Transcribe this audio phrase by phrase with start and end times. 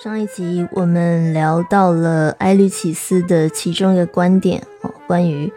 [0.00, 5.52] 上一集我们聊到了埃律启斯的其中一个观点哦，关于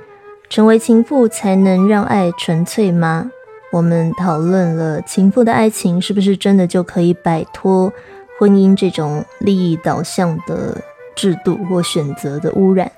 [0.49, 3.29] 成为情妇才能让爱纯粹吗？
[3.71, 7.93] 我们讨论了情妇的爱情是不是真的就可以摆脱
[8.39, 10.75] 婚姻这种利益导向的
[11.15, 12.91] 制度或选择的污染？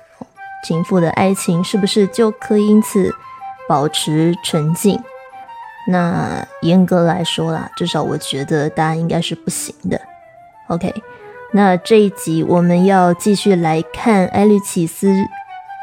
[0.66, 3.14] 情妇的爱情是不是就可以因此
[3.68, 4.98] 保持纯净？
[5.90, 10.00] 那严格来说啦，至少我觉得答案应该是不行的。
[10.68, 10.90] OK。
[11.56, 15.14] 那这一集我们要继续来看埃律奇斯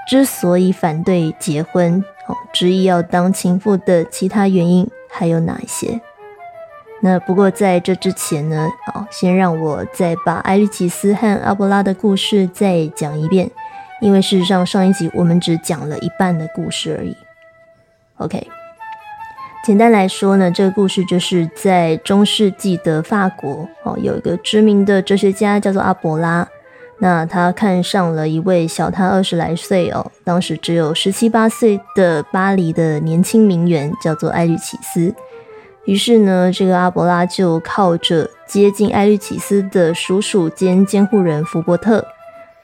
[0.05, 6.01] 之所以反对结婚，哦，执意要当情妇的其他原因还有哪一些？
[6.99, 13.49] 那不过在这之前呢，哦，先让我再把埃律奇斯和阿波拉的故事再讲一遍，
[14.01, 17.15] 因为事实上上一集我们只讲了一半的故事而已。
[18.17, 18.45] OK。
[19.63, 26.47] 简单来说呢，这个故事就是在中世纪的法国哦，有一个知名的哲学家叫做阿伯拉。
[26.97, 35.13] 那他看上了一位小他二十来岁哦，当时只有十七八岁的巴黎的年轻名媛，叫做艾律启斯。
[35.85, 42.03] 于是呢，这个阿伯拉就靠着接近艾律启斯的叔叔兼监护人福伯特，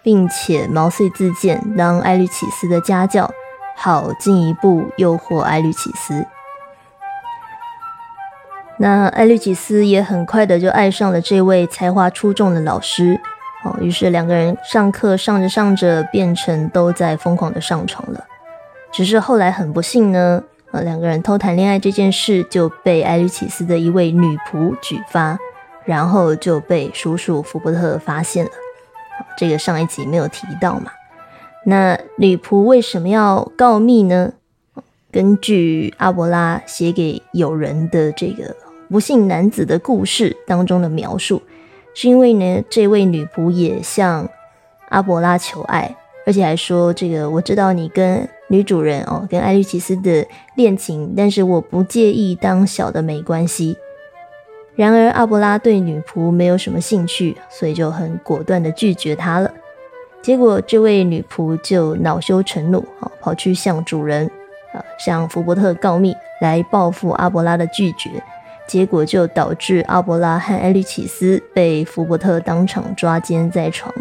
[0.01, 3.31] 并且毛遂自荐当艾律启斯的家教，
[3.75, 6.25] 好进一步诱惑艾律启斯。
[8.79, 13.19] 那艾律吉斯也很快的就爱上了这位才华出众的老师，
[13.63, 18.23] 哦，于是两个人上课上着上着，变成都在疯狂的上床了。
[18.91, 25.39] 只是后来很不幸呢，呃，两个人偷谈恋爱这件事就被艾律启斯的一位女仆举发，
[25.83, 28.51] 然后就被叔叔福伯特发现了。
[29.35, 30.91] 这个上一集没有提到嘛？
[31.65, 34.33] 那女仆为什么要告密呢？
[35.11, 38.55] 根据阿伯拉写给友人的这个。
[38.89, 41.41] 不幸男子的故事当中的描述，
[41.93, 44.29] 是因为呢，这位女仆也向
[44.89, 45.95] 阿伯拉求爱，
[46.25, 50.25] 而且还说：“这个我知道你跟女主人哦，跟艾律奇斯的
[50.55, 53.77] 恋情，但是我不介意当小的没关系。”
[54.75, 59.51] 然而阿伯拉对女仆没有什么兴趣，所以就很果断的拒绝她了。
[60.21, 64.29] 结果这位女仆就恼羞成怒，啊，跑去向主人
[64.73, 68.11] 啊，向福伯特告密，来报复阿伯拉的拒绝。
[68.67, 73.93] 结果就导致阿伯拉和埃律启斯被福伯特当场抓奸在床。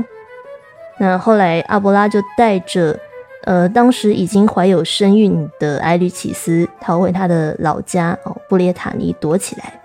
[0.99, 2.99] 那后来阿伯拉就带着
[3.44, 9.81] 呃当时已经怀有身孕的埃律启斯逃回他的老家哦布列塔尼躲起来，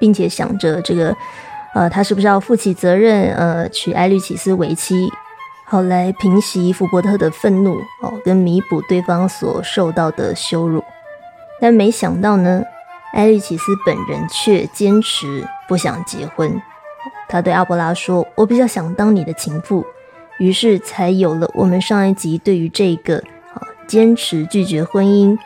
[0.00, 1.14] 并且想着这个
[1.74, 5.08] 呃他是不是要负起责任呃娶埃律启斯为妻，
[5.66, 10.82] 好来平息福伯特的愤怒哦跟弥补对方所受到的羞辱。
[11.60, 12.62] 但没想到呢。
[13.14, 16.60] 埃利奇斯本人却坚持不想结婚，
[17.28, 19.84] 他对阿波拉说：“我比较想当你的情妇。”
[20.38, 23.18] 于是才有了我们上一集对于这个
[23.54, 25.36] 啊坚持拒绝婚姻、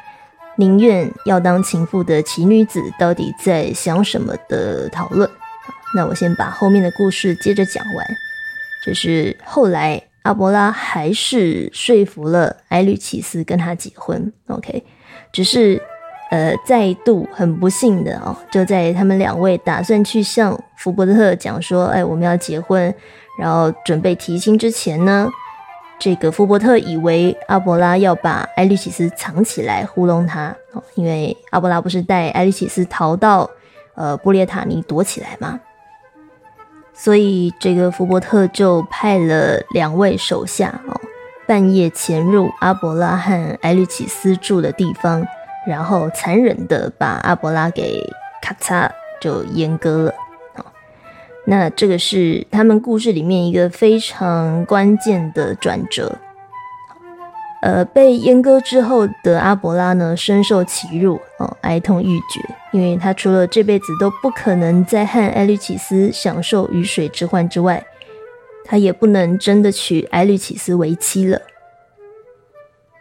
[0.56, 5.31] 宁愿要当情妇的奇女子到底在想什么的讨论。
[5.94, 8.06] 那我先把后面的故事接着讲完。
[8.84, 14.33] 就是后来阿波拉还是说服了埃律奇斯跟他结婚。
[14.49, 14.84] OK，
[15.33, 15.81] 只是。
[16.32, 22.93] 呃，再度很不幸的哦，就在他们两位打算去向福伯特讲说，哎，我们要结婚，
[23.38, 25.28] 然后准备提亲之前呢，
[25.98, 33.50] 这个福伯特以为阿伯拉要把艾利奇斯藏起来糊弄他哦，因为阿伯拉不是带艾利奇斯逃到
[33.94, 35.60] 呃布列塔尼躲起来吗？
[36.94, 40.99] 所以这个福伯特就派了两位手下哦，
[41.47, 45.22] 半夜潜入阿伯拉和艾利奇斯住的地方。
[45.67, 48.03] 然后残忍的把阿伯拉给
[48.43, 48.91] 咔嚓
[49.21, 50.15] 就阉割了
[50.56, 50.67] 啊！
[51.47, 56.19] 那这个是他们故事里面一个非常关键的转折。
[57.62, 62.41] 呃，被阉割之后的阿伯拉呢，深受其辱哦，哀痛欲绝，
[62.73, 67.81] 因为他除了这辈子都不可能再和艾律启斯享受鱼水之欢之外，
[68.64, 71.41] 他也不能真的娶艾律启斯为妻了。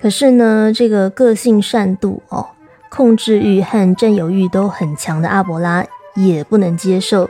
[0.02, 2.48] 可是呢，这个个性善妒哦，
[2.90, 7.30] 控制欲和占有欲都很强的阿伯拉也不能接受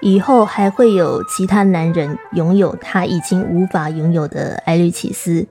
[0.00, 5.46] 以后还会有其他男人拥有他已经无法拥有的艾律启斯，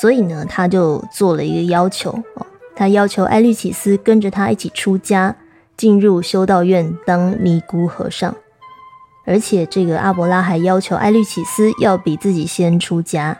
[0.00, 2.44] 所以呢，他就做了一个要求哦，
[2.74, 5.36] 他要求艾律启斯跟着他一起出家，
[5.76, 8.34] 进入修道院当尼姑和尚，
[9.24, 13.38] 而且这个阿伯拉还要求艾律奇斯要比自己先出家。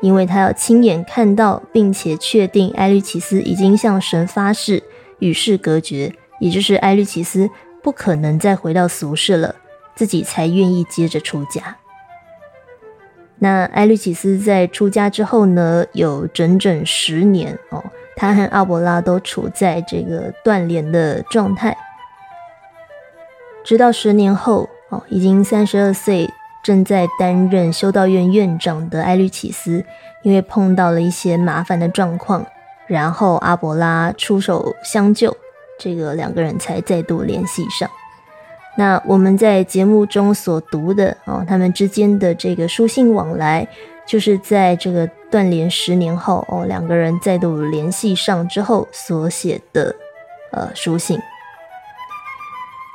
[0.00, 4.82] 因为他要亲眼看到，并且确定埃律奇斯已经向神发誓
[5.18, 7.50] 与世隔绝，也就是埃律奇斯
[7.82, 9.54] 不可能再回到俗世了，
[9.94, 11.76] 自己才愿意接着出家。
[13.38, 17.84] 那埃律奇斯在出家之后呢，有整整十年哦，
[18.16, 21.76] 他和阿伯拉都处在这个断联的状态。
[23.62, 26.30] 直到十年后哦，已经三十二岁，
[26.66, 29.84] 正在担任修道院院长的埃律奇斯，
[30.24, 32.44] 因为碰到了一些麻烦的状况，
[32.88, 35.36] 然后阿伯拉出手相救，
[35.78, 37.88] 这个两个人才再度联系上。
[38.76, 43.68] 那我们在节目中所读的哦，他们之间的这个书信往来，
[44.04, 49.94] 就是在这个断联十年后哦，两个人再度联系上之后所写的
[50.50, 51.16] 呃书信。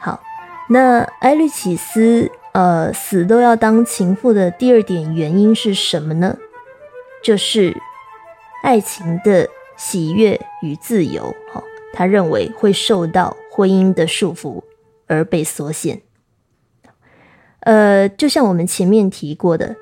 [0.02, 0.20] 好，
[0.68, 6.38] 那埃律奇斯呃死都要当情妇的第二点原因是什么呢？
[7.24, 7.76] 就是
[8.64, 11.24] 爱情的喜悦与自由。
[11.54, 11.64] 哈，
[11.94, 14.62] 他认为会受到婚姻的束缚。
[15.08, 16.02] 而被缩限。
[17.60, 19.76] 呃，就像我们前面提过的，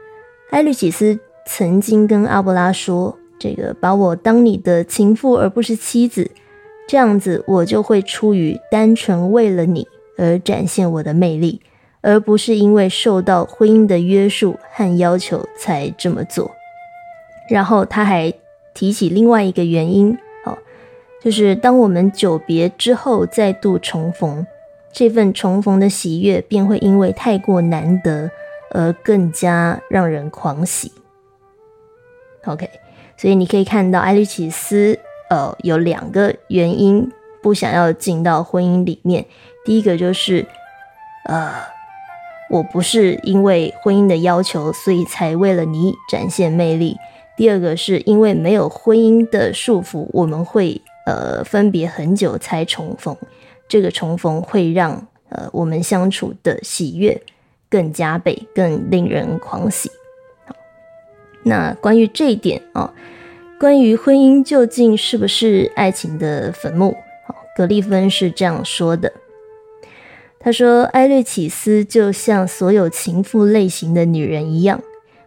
[0.50, 6.31] 埃律启斯曾经跟阿布拉说：“这个把我当你的情妇而不是妻子，
[6.88, 9.88] 这样子我就会出于单纯为了你
[10.18, 11.62] 而展现我的魅力，
[12.01, 16.51] 而不是因为受到婚姻的约束和要求才这么做。”
[17.49, 18.33] 然后他还
[18.73, 20.57] 提起另外一个原因，哦，
[21.21, 24.45] 就是当我们久别之后再度重逢。
[24.91, 28.31] 这份重逢的喜悦便会因为太过难得
[28.71, 30.91] 而更加让人狂喜。
[32.45, 32.67] OK，
[33.15, 34.97] 所以你可以看到，艾利奇斯
[35.29, 37.11] 呃有两个原因
[37.41, 39.25] 不想要进到婚姻里面。
[39.63, 40.43] 第一个就是
[41.25, 41.53] 呃，
[42.49, 46.97] 我不是因为婚姻的要求，所以才为了你展现魅力。
[47.37, 53.15] 第二个是因为没有婚姻的束缚，我们会呃分别很久才重逢。
[53.67, 57.21] 这个重逢会让呃我们相处的喜悦
[57.69, 59.89] 更加倍，更令人狂喜。
[61.43, 62.93] 那关于这一点啊，
[63.59, 66.97] 关于婚姻究竟是不是爱情的坟墓？
[67.25, 69.13] 好格利芬是这样说的。
[70.39, 74.81] 他说，埃略启斯就像所有情妇类型的女人一样，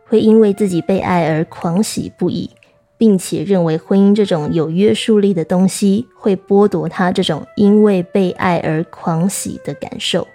[0.07, 2.51] 会因为自己被爱而狂喜不已。
[2.99, 10.29] 并且认为婚姻这种有约束力的东西会剥夺他这种因为被爱而狂喜的感受。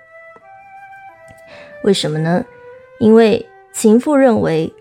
[1.85, 2.43] 为什么呢？
[2.99, 4.73] 因为情妇认为，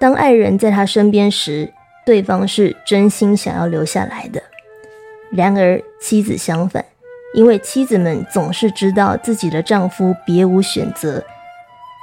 [0.00, 1.70] 当爱人在他身边时，
[2.06, 4.42] 对方是真心想要留下来的。
[5.30, 6.82] 然而妻子相反，
[7.34, 11.22] 因为妻子们总是知道自己的丈夫别无选择，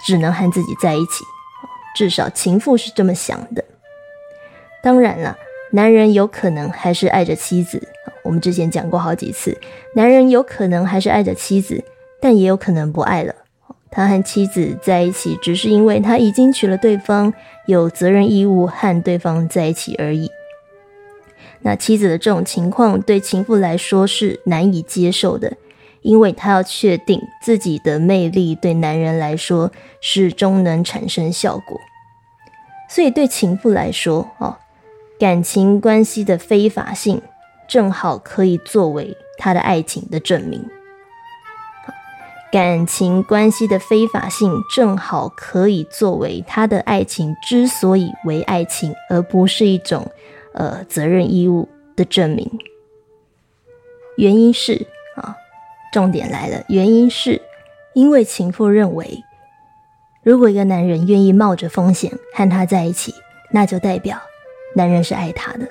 [0.06, 1.24] 只能和自己在一起。
[1.96, 3.64] 至少情妇是这么想的。
[4.84, 5.38] 当然了，
[5.72, 7.88] 男人有可能还是爱着妻子。
[8.24, 9.58] 我们之前讲过好几次，
[9.96, 11.84] 男人有可能还是爱着妻子，
[12.22, 13.34] 但也有可能不爱了。
[13.90, 17.34] 他和妻子在一起，只是因为他已经娶了对方，
[17.68, 20.30] 有责任义务和对方在一起而已。
[21.62, 25.58] 那妻子的这种情况对情妇来说是难以接受的，
[26.02, 31.80] 因为她要确定自己的魅力对男人来说始终能产生效果。
[32.90, 34.58] 所以对情妇来说，哦。
[35.20, 37.22] 感情关系的非法性，
[37.68, 40.66] 正好可以作为他的爱情的证明。
[42.52, 50.10] 感情关系的非法性，正好可以作为他的爱情之所以为爱情，而不是一种
[50.54, 52.50] 呃责任义务的证明。
[54.18, 55.36] 原因是啊，
[55.94, 57.42] 重点来了，原因是
[57.94, 59.24] 因为情妇认为，
[60.24, 63.14] 如果一个男人愿意冒着风险和他在一起，
[63.52, 64.18] 那就代表。
[64.74, 65.68] 男人是爱她的。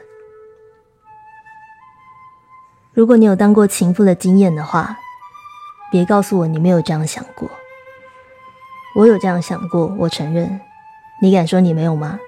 [2.93, 4.99] 如果你有当过情妇的经验的话，
[5.91, 7.49] 别告诉我你没有这样想过。
[8.97, 10.61] 我有这样想过，我承认。
[11.23, 12.19] 你敢说你没有吗？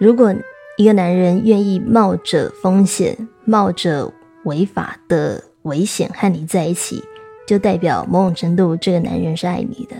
[0.00, 0.34] 如果
[0.78, 4.10] 一个男人愿意冒着风险、冒着
[4.44, 7.04] 违法的危险和你在一起，
[7.46, 9.96] 就代表某种程度这个男人是爱你的。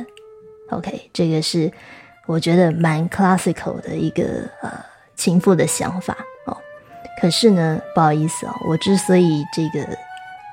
[0.70, 1.70] OK，这个是。
[2.26, 4.22] 我觉得蛮 classical 的一个
[4.62, 4.70] 呃
[5.16, 6.16] 情妇的想法
[6.46, 6.56] 哦，
[7.20, 9.86] 可是呢，不好意思哦，我之所以这个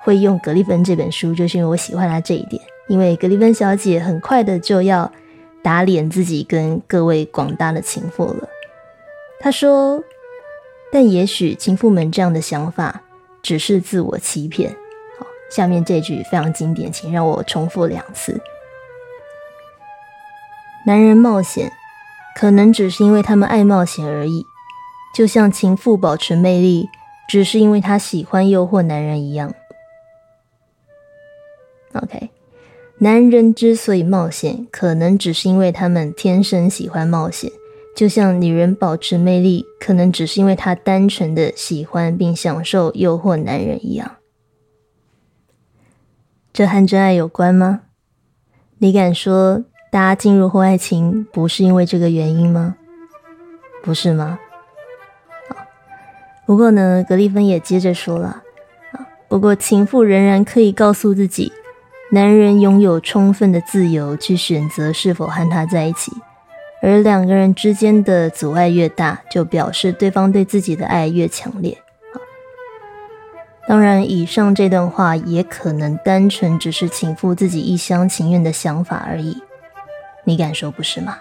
[0.03, 2.59] 会用格丽芬这本书，就是因为我喜欢她这一点。
[2.87, 5.11] 因为格丽芬小姐很快的就要
[5.61, 8.49] 打脸自己跟各位广大的情妇了。
[9.39, 10.03] 他说
[10.91, 13.03] ：“但也许情妇们这样的想法
[13.41, 14.75] 只是自我欺骗。”
[15.19, 18.41] 好，下面这句非常经典，请让我重复两次。
[20.85, 21.71] 男人冒险，
[22.35, 24.45] 可能只是因为他们爱冒险而已，
[25.13, 26.89] 就像情妇保持魅力，
[27.27, 29.53] 只是因为她喜欢诱惑男人一样。
[31.93, 32.29] OK，
[32.99, 37.51] 男人之所以冒险，可能只是因为他们天生喜欢冒险，
[37.97, 44.17] 就像女人保持魅力，可能只是因为她单纯的喜欢并享受诱惑男人一样。
[46.53, 47.81] 这和真爱有关吗？
[48.77, 52.75] 你敢说大家进入婚外情不是因为这个原因吗？
[53.81, 54.37] 不是吗？
[56.45, 58.43] 不过呢，格丽芬也接着说了
[58.91, 61.51] 啊，不过情妇仍然可以告诉自己，
[62.11, 66.11] 男人拥有充分的自由去选择是否和他在一起，
[66.81, 71.77] 而两个人之间的阻碍越大，就表示对方对自己的爱越强烈。
[73.67, 79.41] 当然，以上这段话也可能单纯只是情妇自己一厢情愿的想法而已，
[80.23, 81.17] 你敢说不是吗？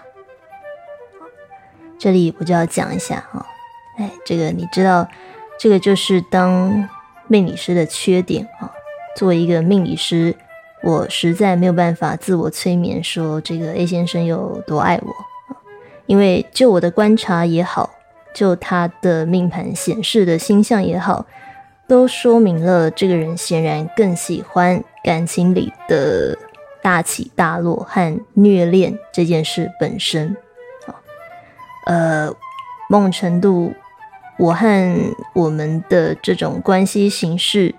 [1.99, 3.45] 这里我就要讲一下啊。
[3.97, 5.07] 哎，这个你知道，
[5.59, 6.87] 这个就是当
[7.27, 8.71] 命理师的缺点啊。
[9.15, 10.35] 作为一个命理师，
[10.83, 15.11] 我实在没有办法自我催眠说这个 A 先生有多爱我
[16.07, 17.91] 因为就我的观察也好，
[18.33, 21.27] 就他的命盘显示的星象也好，
[21.87, 26.35] 都说明了这个人显然更喜欢感情里的
[26.81, 30.35] 大起大落和虐恋这件事本身
[30.87, 30.95] 啊。
[31.85, 32.33] 呃，
[32.89, 33.73] 梦程度。
[34.39, 37.73] 我和我们的这种关系形式，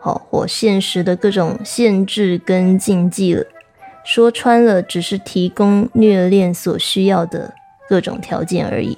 [0.00, 3.46] 好或现实的各种限制跟禁忌了，
[4.04, 7.54] 说穿了，只是提供虐恋所需要的
[7.92, 8.96] 各种条件而已。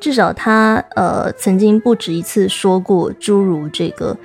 [0.00, 4.16] 至少他呃曾经不止一次说过诸如这个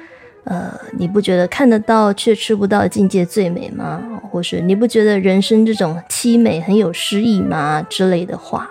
[0.46, 4.02] 呃你不觉得看得到却吃不到境界最美吗？
[4.32, 7.86] 或是你不觉得人生这种凄美很有诗意吗？
[7.90, 8.70] 之类的话。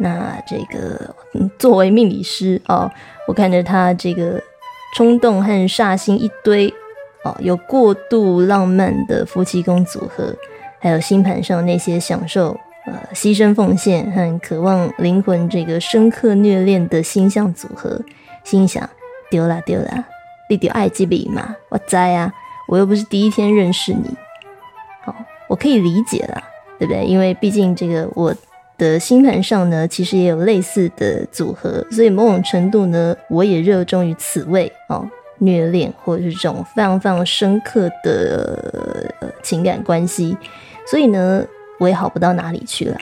[0.00, 1.14] 那这个
[1.58, 2.90] 作为命理师哦，
[3.28, 4.42] 我看着他这个
[4.96, 6.72] 冲动和煞星一堆
[7.24, 10.34] 哦，有过度浪漫的夫妻宫组合，
[10.80, 18.00] 还有星盘上那些享受呃牺牲奉献和渴望灵魂这个深刻虐恋的星象组合，
[18.44, 18.88] 心想
[19.30, 20.04] 丢啦丢啦，
[20.48, 22.32] 你丢爱基比嘛，我在啊，
[22.68, 24.16] 我又不是第一天认识你，
[25.04, 25.14] 好，
[25.48, 26.42] 我可以理解啦，
[26.78, 27.04] 对不对？
[27.04, 28.34] 因为毕竟这个我。
[28.78, 35.06] 的星盘上呢，其实也有类似的组合，所以某种程度呢，我也热衷于此位哦，
[35.38, 40.36] 虐恋或者是这种非常非常深刻的情感关系，
[40.84, 41.44] 所以呢，
[41.78, 42.96] 我也好不到哪里去了。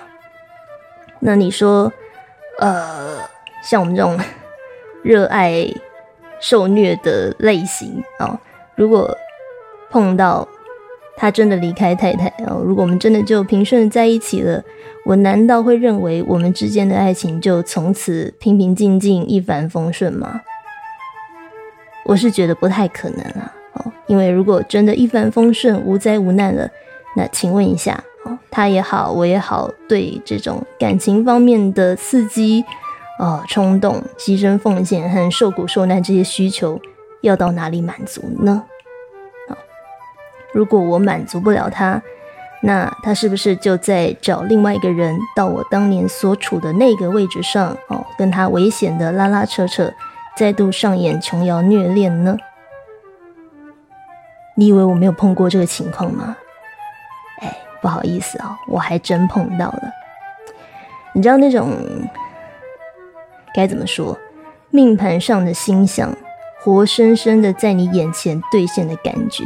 [1.18, 1.92] 那你说，
[2.58, 3.18] 呃，
[3.62, 4.18] 像我们这种
[5.02, 5.66] 热爱
[6.40, 8.40] 受虐的类型啊，
[8.74, 9.16] 如果
[9.90, 10.46] 碰到
[11.16, 14.62] 他真的离开太太哦，如果我们真的就平顺的在一起了。
[15.06, 20.42] 我难道会认为我们之间的爱情就从此平平静静、一帆风顺吗？
[22.04, 23.52] 我是觉得不太可能啊！
[23.72, 26.68] 哦，因为如果真的一帆风顺、无灾无难了，
[27.16, 28.04] 那请问一下，
[28.50, 32.64] 他也好，我也好，对这种感情方面的刺激、
[33.19, 36.80] 呃冲动、牺牲奉献和受苦受难这些需求，
[37.23, 38.64] 要到哪里满足呢？
[39.49, 39.57] 哦，
[40.52, 42.02] 如果我满足不了他。
[42.62, 49.90] 那他是不是就在找另外一个人到我当年所处的那个位置上哦，跟他危险的拉拉扯扯，
[50.37, 52.37] 再度上演琼瑶虐恋呢？
[54.57, 56.37] 你以为我没有碰过这个情况吗？
[57.80, 59.82] 不好意思啊，我还真碰到了。
[61.12, 61.76] 你知道那种
[63.54, 64.18] 该怎么说，
[64.70, 66.16] 命盘上的星象
[66.60, 69.44] 活生生的在你眼前兑现的感觉，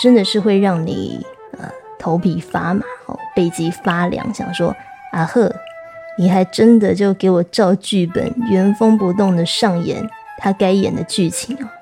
[0.00, 1.24] 真的是会让你
[1.58, 1.70] 呃。
[1.98, 4.68] 头皮发麻，哦，背脊发凉，想说
[5.12, 5.50] 啊呵，
[6.18, 10.06] 你还真的就给我照剧本原封不动的上演
[10.38, 11.72] 他该演的剧情啊！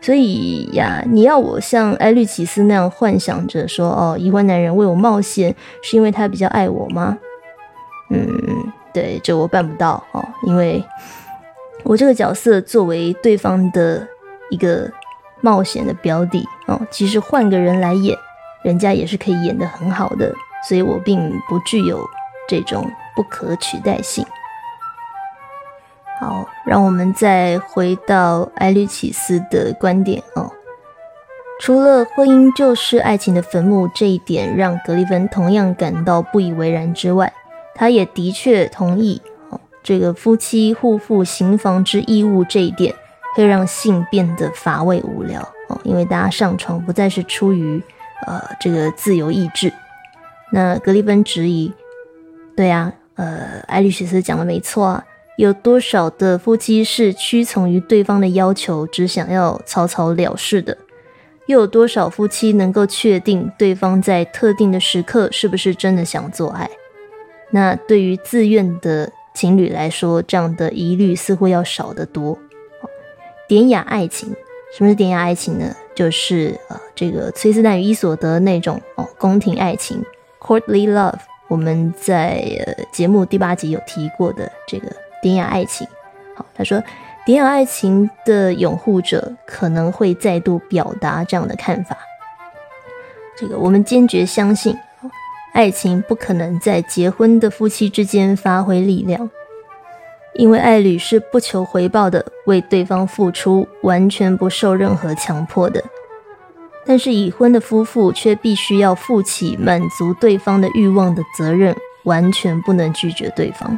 [0.00, 7.18] 所以呀，你要我像埃律奇斯那样幻想着说，哦，已婚男人为我冒险是因为他比较爱我吗？
[8.10, 8.26] 嗯，
[8.92, 10.84] 对，这我办不到哦，因为
[11.82, 14.06] 我这个角色作为对方的
[14.50, 14.90] 一个
[15.40, 18.16] 冒险的标的哦，其实换个人来演。
[18.62, 20.34] 人家也是可以演得很好的，
[20.68, 22.04] 所以我并不具有
[22.48, 24.26] 这种不可取代性。
[26.20, 30.50] 好，让我们再回到埃律奇斯的观点哦。
[31.60, 37.32] 除了婚姻就是爱情的坟墓这一点让格里芬同样感到不以为然之外，
[37.74, 39.20] 他也的确同意
[39.50, 42.94] 哦，这个夫妻互负行房之义务这一点
[43.34, 47.82] 会让性变得乏味无聊哦，因为大家上床不再是出于。
[48.26, 49.70] 呃，这个自由意志，
[50.50, 51.70] 那格里芬质疑，
[52.56, 55.04] 对啊，呃，艾律西斯讲的没错啊，
[55.36, 60.76] 有多少的夫妻是屈从于对方的要求，只想要草草了事的？
[61.46, 66.68] 又有多少夫妻能够确定对方在特定的时刻是不是真的想做爱？
[67.50, 72.36] 那对于自愿的情侣来说，这样的疑虑似乎要少得多。
[73.46, 74.34] 典雅爱情，
[74.76, 75.72] 什么是典雅爱情呢？
[75.94, 80.02] 就是呃，这个崔斯坦与伊索德那种哦，宫廷爱情
[80.40, 81.20] （courtly love）。
[81.48, 84.88] 我们在呃节目第八集有提过的这个
[85.26, 85.84] 典雅爱情。
[86.36, 86.80] 好，他说。
[87.24, 91.98] 典雅爱情的拥护者可能会再度表达这样的看法。
[93.36, 94.78] 这个我们坚决相信，
[95.52, 99.28] 爱情不可能在结婚的夫妻之间发挥力量，
[100.34, 105.82] 因为爱侣是不求回报的，为对方付出，完全不受任何强迫的。
[106.84, 113.76] 但是已婚的夫妇却必须要负起满足对方的欲望的责任，完全不能拒绝对方。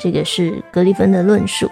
[0.00, 1.70] 这个是格里芬的论述。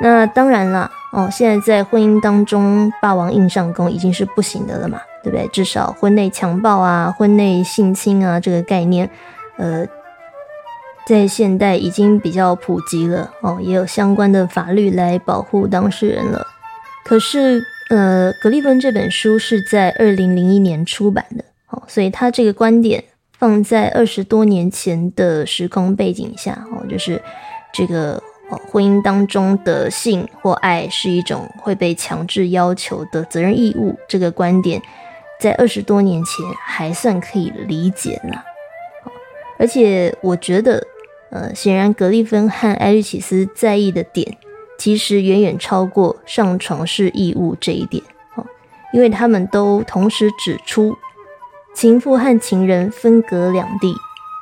[0.00, 5.46] 那当然了，哦，现在在婚姻当中，霸王硬上弓已经是不行的了嘛，对不对？
[5.48, 9.10] 至少婚内强暴啊、婚内性侵啊这个概念，
[9.56, 9.84] 呃，
[11.04, 16.46] 在现代已经比较普及了，哦，也有相关的法律来保护当事人了。
[17.04, 23.02] 可是，呃，格利芬这本书是在二零零一年出版的，哦，所以他这个观点
[23.38, 27.22] 放在二十多年前的时空背景下，哦，就是
[27.72, 28.22] 这个。
[28.72, 34.80] 婚姻当中的性或爱是一种会被强制要求的责任义务，这个观点
[35.38, 38.42] 在二十多年前还算可以理解啦。
[39.58, 40.82] 而且我觉得，
[41.30, 44.38] 呃，显然格利芬和艾律奇斯在意的点，
[44.78, 48.02] 其实远远超过上床是义务这一点。
[48.36, 48.46] 哦，
[48.94, 50.96] 因为他们都同时指出，
[51.74, 53.94] 情妇和情人分隔两地，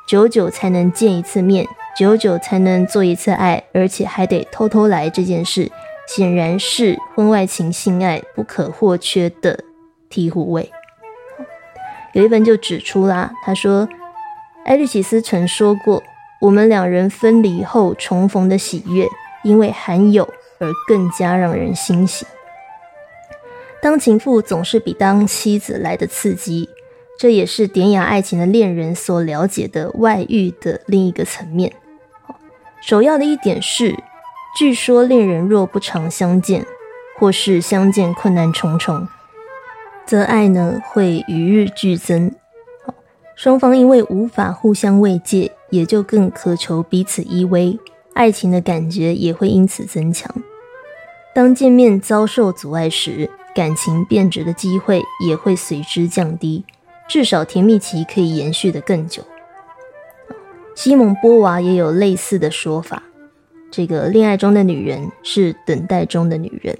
[0.07, 1.67] 久久才能见一次面。
[1.95, 5.71] 久久才能做一次爱，而且还得偷偷来这件事，
[6.07, 9.63] 显然是婚外情性爱不可或缺的
[10.07, 10.71] 醍醐味。
[12.13, 13.89] 有一本就指出啦，他说，
[14.63, 16.03] 艾律奇斯曾说过，
[16.39, 19.07] 我们两人分离后重逢的喜悦，
[19.43, 20.23] 因为含有
[20.59, 22.27] 而更加让人欣喜。
[23.81, 26.69] 当情妇总是比当妻子来的刺激，
[27.17, 31.73] 这也是典雅爱情的恋人所了解的外遇的另一个层面。
[32.81, 33.97] 首要的一点是，
[34.55, 36.65] 据说恋人若不常相见，
[37.17, 39.07] 或是相见困难重重，
[40.05, 42.31] 则爱呢会与日俱增。
[43.35, 47.79] 双方因为无法互相慰藉，也就更渴求彼此依偎，
[48.13, 50.31] 爱情的感觉也会因此增强。
[51.33, 56.63] 当见面遭受阻碍时，感情变质的机会也会随之降低，
[57.07, 59.23] 至少甜蜜期可以延续的更久。
[60.75, 63.01] 西蒙波娃也有类似的说法：，
[63.71, 66.77] 这个恋爱中的女人是等待中的女人，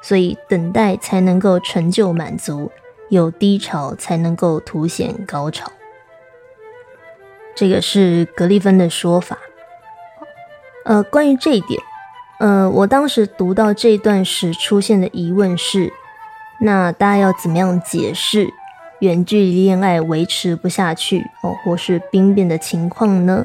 [0.00, 2.70] 所以等待才能够成就满足，
[3.10, 5.70] 有低潮才能够凸显高潮。
[7.54, 9.38] 这个是格利芬的说法。
[10.84, 11.82] 呃，关于这一点，
[12.38, 15.92] 呃，我当时读到这一段时出现的疑问是：
[16.60, 18.52] 那大家要怎么样解释？
[19.00, 23.44] 远距离恋爱维持不下去哦，或是兵变的情况呢？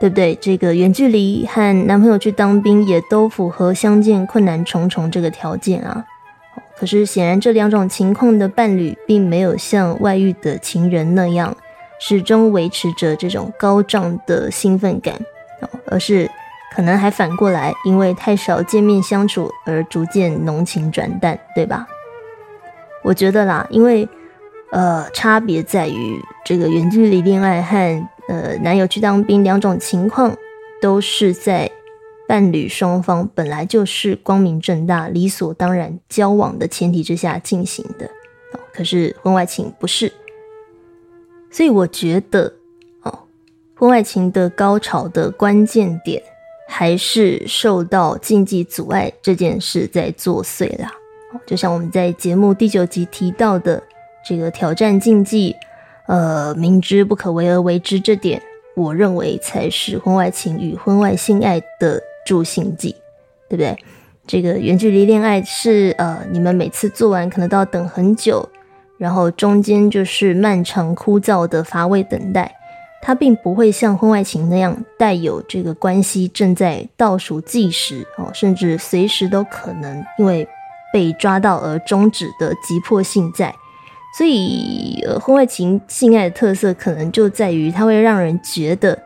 [0.00, 0.34] 对不对？
[0.36, 6.06] 这个远距离和男朋友去当兵也都符合相见困难重重这个条件啊。
[6.78, 11.54] 可是显然这两种情况的伴侣并没有像外遇的情人那样，
[12.00, 15.20] 始终维持着这种高涨的兴奋感，
[15.84, 16.30] 而是
[16.74, 21.86] 可能还反过来，因为太少见面相处而逐渐浓情转淡，对吧？
[23.02, 24.08] 我觉得啦，因为，
[24.72, 30.36] 呃，差别在于这个远距离恋爱和呃男友去当兵两种情况，
[30.80, 31.70] 都是在
[32.28, 38.08] 伴侣双方本来就是光明正大、理所当然交往的前提之下进行的。
[38.72, 40.12] 可是婚外情不是，
[41.50, 42.52] 所以我觉得
[43.02, 43.20] 哦，
[43.74, 46.22] 婚外情的高潮的关键点
[46.68, 50.92] 还是受到禁忌阻碍这件事在作祟啦。
[51.46, 53.82] 就像我们在节目第九集提到的
[54.24, 55.54] 这个挑战禁忌，
[56.06, 58.42] 呃，明知不可为而为之这点，
[58.74, 62.94] 我认为才是婚外情与婚外性爱的助兴剂，
[63.48, 63.76] 对不对？
[64.26, 68.48] 这个远距离恋爱是呃，你们每次做完可能都要等很久，
[68.98, 72.54] 然后中间就是漫长枯燥的乏味等待，
[73.02, 80.46] 它并不会像婚外情那样带有这个关系正在倒数计时哦，甚至随时都可能因为。
[80.92, 83.54] 被抓到而终止的急迫性在，
[84.16, 88.98] 所以呃，婚外情性爱的特色可能就在于它会让人觉得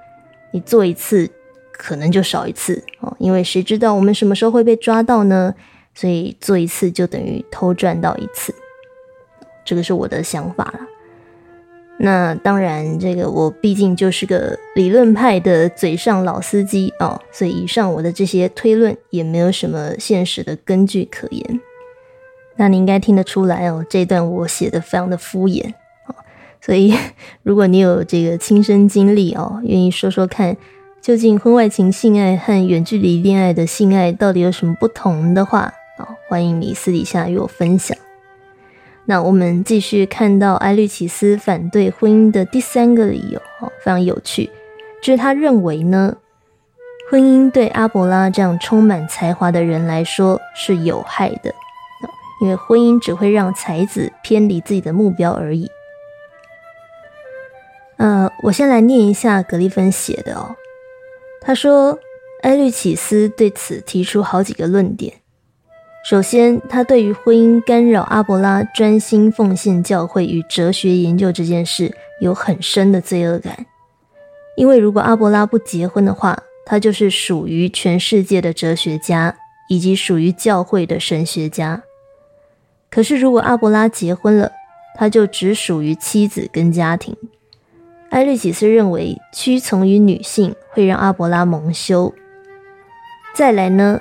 [0.52, 1.30] 你做一次
[1.72, 5.54] 可能就少一次哦，因为谁知道我们什么时候会被抓到呢？
[5.94, 8.52] 所以做一次就等于偷赚到一次，
[9.64, 10.80] 这个是我的想法了。
[11.96, 21.60] 那当然，这个我毕竟就是个理论派的嘴上老司机哦，所以以上我的这些推论也没有什么现实的根据可言。
[22.56, 25.72] 那你应该听得出来哦，这段我写的非常的敷衍
[26.06, 26.14] 哦，
[26.60, 26.94] 所以
[27.42, 30.56] 如果你有这个亲身经历哦，愿意说说看，
[31.00, 37.96] 究竟婚外情性爱和远距离恋爱的性爱到底有什么不同的话啊，欢迎你私底下与我分享。
[39.06, 44.48] 那我们继续看到埃律启斯反对婚姻的第三个理由，哦，非常有趣，
[45.02, 46.16] 就是他认为呢，
[47.10, 51.54] 婚姻对阿伯拉这样充满才华的人来说是有害的，
[52.44, 55.66] 因为婚姻只会让才子偏离自己的目标而已。
[57.96, 60.54] 呃，我先来念一下格里芬写的哦，
[61.40, 61.98] 他说
[62.42, 65.14] 埃律启斯对此提出好几个论点。
[66.04, 73.64] 首先，他对于婚姻干扰阿伯拉专心奉献教会与哲学研究这件事有很深的罪恶感，
[74.54, 79.34] 因为如果阿伯拉不结婚的话，他就是属于全世界的哲学家
[79.70, 81.82] 以及属于教会的神学家。
[82.94, 84.52] 可是，如果阿伯拉结婚了，
[84.96, 87.16] 他就只属于妻子跟家庭。
[88.10, 92.14] 埃律启斯认为，屈从于女性会让阿伯拉蒙羞。
[93.34, 94.00] 再来呢？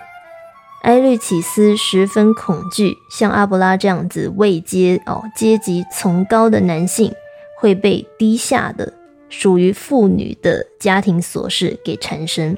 [0.84, 7.12] 埃律启斯十分恐惧，像阿伯拉这样子位阶哦阶级崇高的男性
[7.60, 8.94] 会被低下的
[9.28, 12.56] 属于妇女的家庭琐事给缠身。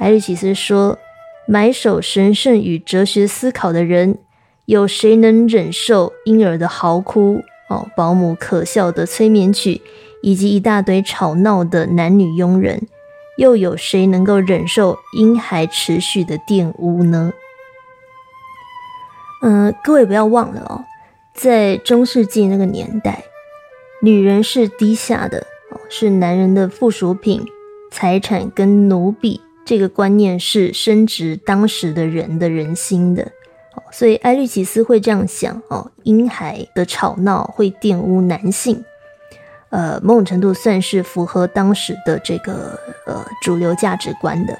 [0.00, 0.98] 埃律启斯说
[1.48, 4.18] ：“埋首神圣与哲学思考的人，
[4.66, 7.40] 有谁能忍受婴儿的嚎哭？
[7.68, 9.80] 哦，保姆可笑的催眠曲，
[10.22, 12.86] 以及一大堆吵闹的男女佣人？”
[13.36, 17.34] 又有谁能够忍受婴孩持续的玷污呢？
[19.42, 20.84] 嗯，各位不要忘了哦，
[21.34, 23.24] 在中世纪那个年代，
[24.00, 27.44] 女人是低下的哦，是男人的附属品、
[27.90, 29.40] 财产跟奴婢。
[29.66, 33.32] 这个观念是深植当时的人的人心的，
[33.90, 38.84] 所以埃律奇斯会这样想哦，婴孩的吵闹会玷污男性。
[39.70, 44.58] 呃，某种程度算是符合当时的这个呃主流价值观的。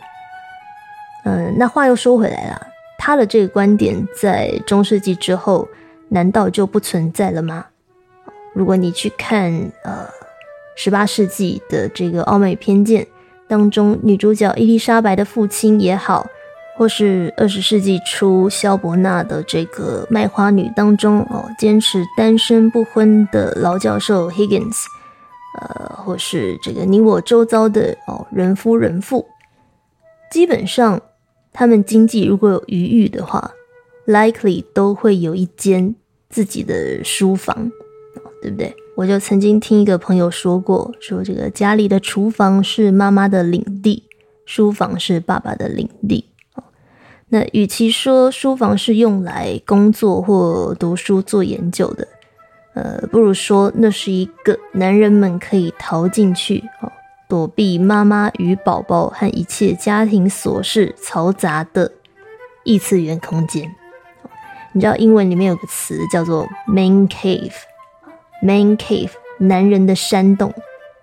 [1.24, 2.66] 嗯，那话又说回来了，
[2.98, 5.68] 他的这个观点在中世纪之后
[6.09, 7.66] 难道就不存在了吗？
[8.52, 9.52] 如果你去看
[9.85, 10.07] 呃
[10.76, 13.02] 十八世纪的这个《傲慢与偏见》
[13.48, 16.26] 当中，女主角伊丽莎白的父亲也好，
[16.77, 24.85] 或是二十世纪初萧伯纳的这个《卖花女》当中哦，坚持单身不婚的老教授 Higgins。
[25.59, 29.25] 呃，或是这个你我周遭的哦，人夫人妇，
[30.31, 31.01] 基本上
[31.51, 33.53] 他们经济如果有余裕的话
[34.07, 35.95] ，likely 都会有一间
[36.29, 37.73] 自己的书房，
[38.43, 38.77] 对不对？
[38.97, 44.03] 我就曾经听一个朋友说过，说这个家里的厨房是妈妈的领地，
[44.45, 46.27] 书房是爸爸的领地。
[47.29, 52.07] 那与其说书房是用来工作或读书做研究的。
[52.75, 56.93] 呃，不如说那是一个男人们可以逃进去哦，
[57.29, 61.91] 躲避妈妈与宝宝和一切家庭琐事嘈杂的
[62.65, 63.75] 异次元空间。
[64.73, 70.53] 你知道英文里面有个词叫做 “man cave”，man cave，男人的山洞，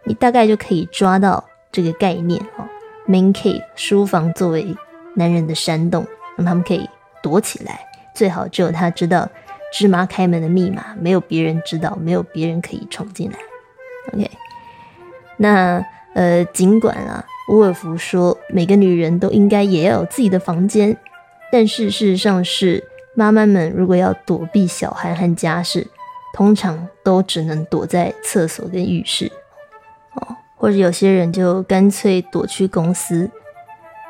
[0.06, 2.66] 你大概就可以抓到这个概念哦。
[3.08, 4.76] man cave，书房作为
[5.16, 6.06] 男人的山洞，
[6.38, 6.90] 让他们可以
[7.22, 7.80] 躲起来，
[8.14, 9.30] 最好只有他知道。
[9.76, 13.40] 芝麻开门的密码，没有别人知道，没有别人可以闯进来。
[14.14, 14.30] OK，
[15.38, 20.96] 那呃，尽管啊，沃尔夫说每个女人都应该也要有自己的房间，
[21.52, 22.84] 但是事实上是，
[23.16, 25.88] 妈妈们如果要躲避小孩和家事，
[26.36, 29.32] 通常都只能躲在厕所跟浴室
[30.14, 33.32] 哦，或者有些人就干脆躲去公司，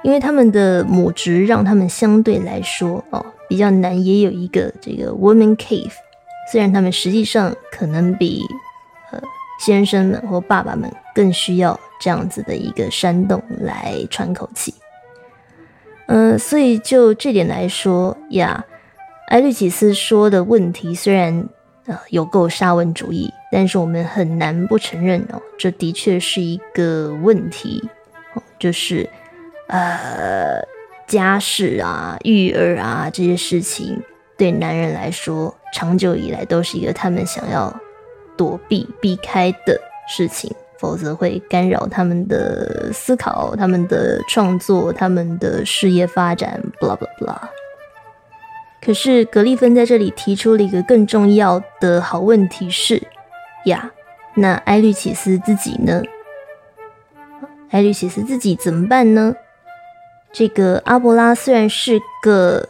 [0.03, 3.25] 因为他们的母职让他们相对来说哦。
[3.49, 5.91] 比较难，也有一个这个 woman cave，
[6.51, 8.41] 虽然他们实际上可能比
[9.11, 9.21] 呃
[9.59, 14.73] 先生们或爸爸们更需要这样子的一个山洞来喘口气。
[16.07, 18.65] 嗯，所以就这点来说呀，
[19.27, 21.47] 埃律启斯说的问题虽然
[21.85, 27.87] 呃有够沙文主义，但是我们很难不承认哦，这的确是一个问题
[28.33, 29.07] 哦，就是
[29.67, 30.61] 呃。
[31.05, 34.01] 家事啊、育儿啊这些事情，
[34.37, 37.71] 对男人来说，长久以来都是一个他们想要
[38.37, 40.49] 躲避、避开的事情，
[40.79, 46.59] 否则会干扰他们的思考、他们的创作、他们的事业发展。
[46.79, 47.37] blah blah blah。
[48.81, 53.03] 可是格利芬在这里提出了一个更重要的好问题是：
[53.65, 53.91] 呀，
[54.35, 56.01] 那埃律启斯自己呢？
[57.69, 59.35] 埃律奇斯自己怎么办呢？
[60.33, 62.67] 这个阿伯拉虽然是个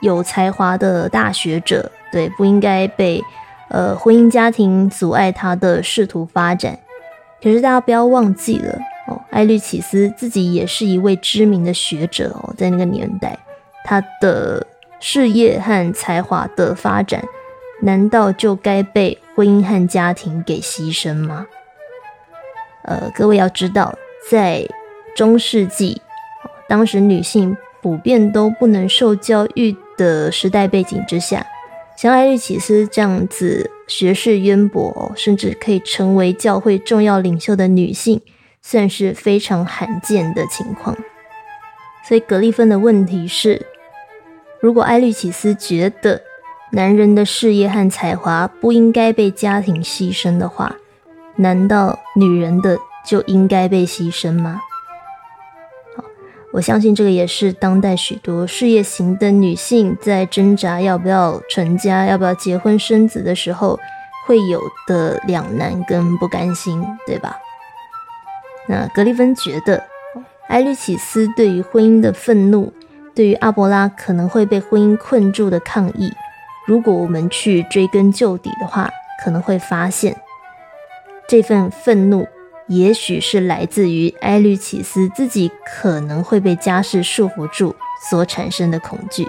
[0.00, 3.22] 有才华的大学者，对，不应该被
[3.68, 6.78] 呃婚姻家庭阻碍他的仕途发展。
[7.42, 13.38] 可是大家不要忘记了哦，艾律启斯自己也是一位知名的学者哦，在那个年代，
[13.84, 14.66] 他的
[14.98, 17.22] 事业和才华的发展，
[17.82, 21.46] 难道就该被婚姻和家庭给牺牲吗？
[22.84, 23.94] 呃，各位要知道，
[24.30, 24.66] 在
[25.14, 26.00] 中世纪。
[26.72, 31.46] 当时女性普遍都不能受教育的时代背景之下，
[31.98, 38.22] 像艾利奇斯这样子学识渊博，甚至可以成为教会重要领袖的女性，
[38.62, 40.96] 算是非常罕见的情况。
[42.08, 43.66] 所以格利芬的问题是：
[44.58, 46.22] 如果艾利奇斯觉得
[46.70, 50.74] 男人的事业和才华不应该被家庭牺牲的话，
[51.36, 54.62] 难道女人的就应该被牺牲吗？
[56.52, 63.80] 我相信这个也是当代许多事业型的女性在挣扎要不要成家、要不要结婚生子的时候
[64.26, 67.38] 会有的两难跟不甘心，对吧？
[68.68, 69.82] 那格里芬觉得，
[70.48, 72.70] 埃律启斯对于婚姻的愤怒，
[73.14, 76.12] 对于阿伯拉可能会被婚姻困住的抗议，
[76.66, 78.90] 如果我们去追根究底的话，
[79.24, 80.20] 可能会发现
[81.26, 82.26] 这份愤怒。
[82.68, 87.74] 也许是来自于埃律启斯自己可能会被家世束缚住
[88.08, 89.28] 所产生的恐惧。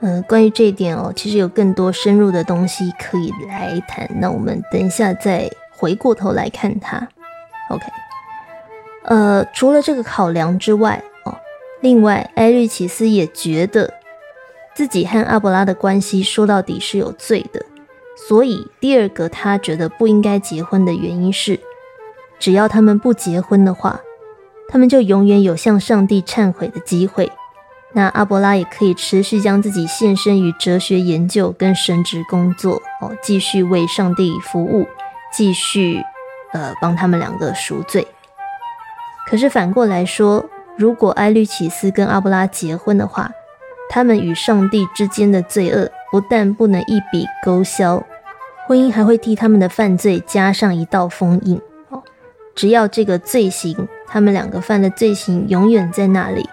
[0.00, 4.08] 呃，关于这一点哦，其实有更多深入的东西可以来谈。
[4.20, 7.08] 那我们等一下再回过头来看它。
[7.70, 7.84] OK，
[9.04, 11.34] 呃，除了这个考量之外哦，
[11.80, 13.94] 另外埃律奇斯也觉得
[14.74, 17.64] 自己和阿伯拉的关系说到底是有罪的，
[18.28, 21.58] 所以第二个他觉得不应该结婚的原因是。
[22.42, 24.00] 只要他们不结婚的话，
[24.68, 27.30] 他们就永远有向上帝忏悔的机会。
[27.92, 34.88] 那阿伯拉也可以持续将自己献身于哲学研究跟神职工作哦，继续为上帝服务，
[35.32, 36.02] 继续
[36.52, 38.08] 呃帮他们两个赎罪。
[39.30, 40.44] 可是反过来说，
[40.76, 43.30] 如果埃律启斯跟阿伯拉结婚的话，
[43.88, 48.04] 他们与上帝之间的罪恶不但不能一笔勾销，
[48.66, 51.60] 婚姻还会替他们的犯罪加上一道封印。
[52.54, 56.48] 只要这个罪行，他们两个犯的罪行永远在那里，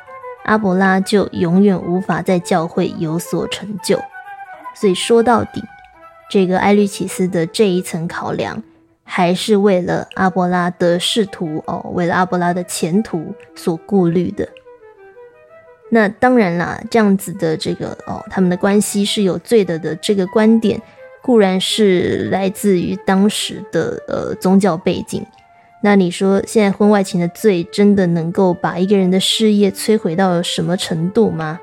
[0.46, 4.00] 阿伯拉就永远无法在教会有所成就。
[4.74, 5.64] 所以说到底，
[6.30, 8.64] 这个埃律奇斯的这一层考量，
[9.04, 14.48] 还是为了阿伯拉的仕途哦，为了阿伯拉的前途所顾虑的。
[15.92, 20.82] 那当然啦，这样子的这个哦，他们的关系是有罪的的这个观点，
[21.22, 25.26] 固然是来自于当时的呃宗教背景。
[25.82, 31.58] 那你说，现在婚外情的罪真的能够把一个人的事业摧毁到什么程度吗？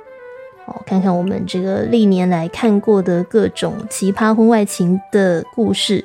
[0.65, 6.03] 哦，看看我们这个历年来看过的各种奇葩婚外情的故事，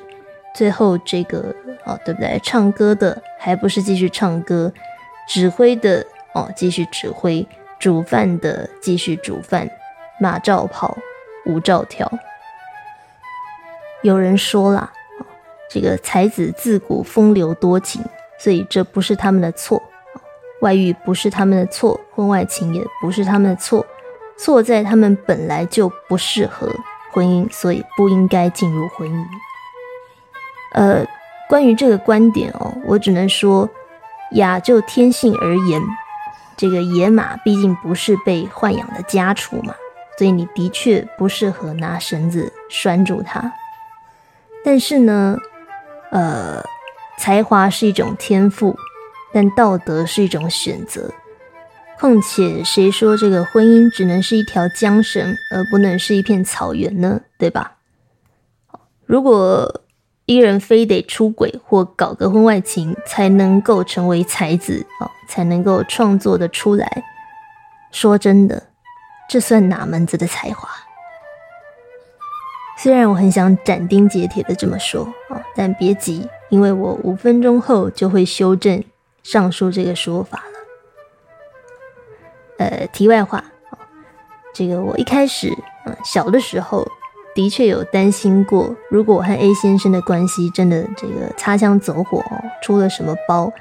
[0.53, 2.37] 最后这个哦，对不对？
[2.43, 4.71] 唱歌的还不是继续唱歌，
[5.27, 7.47] 指挥的哦继续指挥，
[7.79, 9.69] 煮饭的继续煮饭，
[10.19, 10.97] 马照跑，
[11.45, 12.11] 舞照跳。
[14.03, 14.91] 有人说了。
[15.73, 18.03] 这个才子自古风流多情，
[18.37, 19.81] 所以这不是他们的错，
[20.59, 23.85] 外遇不是他们的错，婚外情也不是他们的错，
[24.37, 26.69] 错在他们本来就不适合
[27.13, 29.25] 婚姻，所以不应该进入婚姻。
[30.73, 31.05] 呃，
[31.47, 33.69] 关于这个观点哦，我只能说，
[34.33, 35.81] 雅就天性而言，
[36.57, 39.73] 这个野马毕竟不是被豢养的家畜嘛，
[40.17, 43.53] 所以你的确不适合拿绳子拴住它。
[44.65, 45.37] 但是呢？
[46.11, 46.63] 呃，
[47.17, 48.77] 才华是一种天赋，
[49.33, 51.09] 但道德是一种选择。
[51.97, 57.21] 况且，谁说这个婚姻只能是一条缰绳，而不能是一片草原呢？
[57.37, 57.77] 对吧？
[59.05, 59.81] 如果
[60.25, 67.03] 一人非得出轨或搞个婚外情才能够成为才子啊，才能够创作的出来，
[67.91, 68.69] 说真的，
[69.29, 70.69] 这算哪门子的才华？
[72.81, 78.83] 虽然我很想斩钉截铁的这么说啊，但别急，因为我五分钟后就会修正
[79.21, 80.39] 上述这个说法
[82.57, 82.65] 了。
[82.65, 83.37] 呃，题外话
[83.69, 83.77] 啊，
[84.51, 85.49] 这个我一开始
[85.85, 86.83] 啊小的时候
[87.35, 93.53] 的确有担心过，如果我和 A 先生的关系真的这个擦枪走火哦，出了什么包，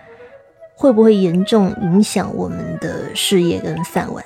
[0.74, 4.24] 会不会严重影响我们的事业跟饭碗？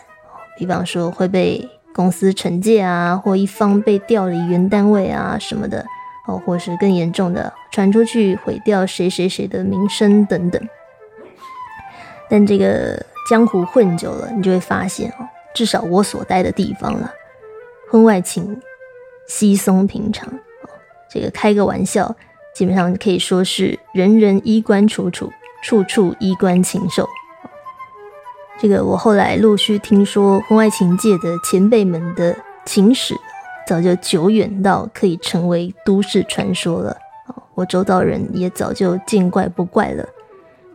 [0.57, 5.87] 比方说会被公司惩戒啊，或一方被调离原单位啊什么的
[6.27, 10.61] 哦，或是更严重的传出去毁掉谁谁谁的名声等等。
[12.29, 17.13] 但这个江湖混久了，你就会发现哦，至少我所待的地方了，
[17.91, 18.61] 婚外情
[19.29, 20.69] 稀松平常哦。
[21.09, 22.17] 这个开个玩笑，
[22.57, 25.31] 基本上可以说是人人衣冠楚楚，
[25.63, 27.09] 处处衣冠禽兽。
[28.65, 33.15] 这个我后来陆续听说，婚外情界的前辈们的情史，
[33.67, 36.97] 早就久远到可以成为都市传说了。
[37.55, 40.03] 我周遭人也早就见怪不怪了。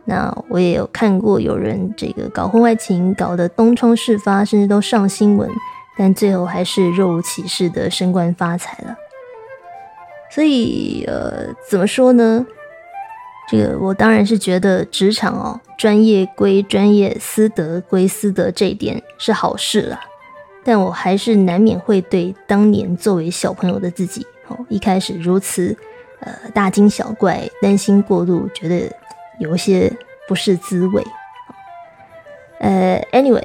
[0.04, 5.50] 那我也有看过有人这个搞婚外情，搞得东窗事发，甚至都上新闻，
[5.98, 8.94] 但最后还是若无其事的升官发财了。
[10.30, 12.46] 所以，呃，怎么说呢？
[13.50, 19.98] 这个我当然是觉得职场哦，专业归专业，私德归私德，这一点是好事了。
[20.62, 25.76] 但我还是难免会对当年作为小朋友的自己，哦，一开始如此，
[26.20, 28.88] 呃，大惊小怪，担心过度，觉得
[29.40, 29.92] 有些
[30.28, 31.04] 不是滋味。
[32.60, 33.42] 呃，anyway，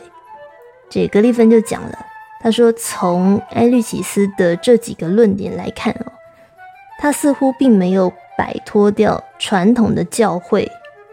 [0.87, 2.05] 这格里芬就讲了，
[2.41, 6.11] 他说从埃律奇斯的这几个论点来看哦，
[6.99, 8.13] 他似乎并没有。
[8.37, 10.67] 摆脱掉传统的教诲，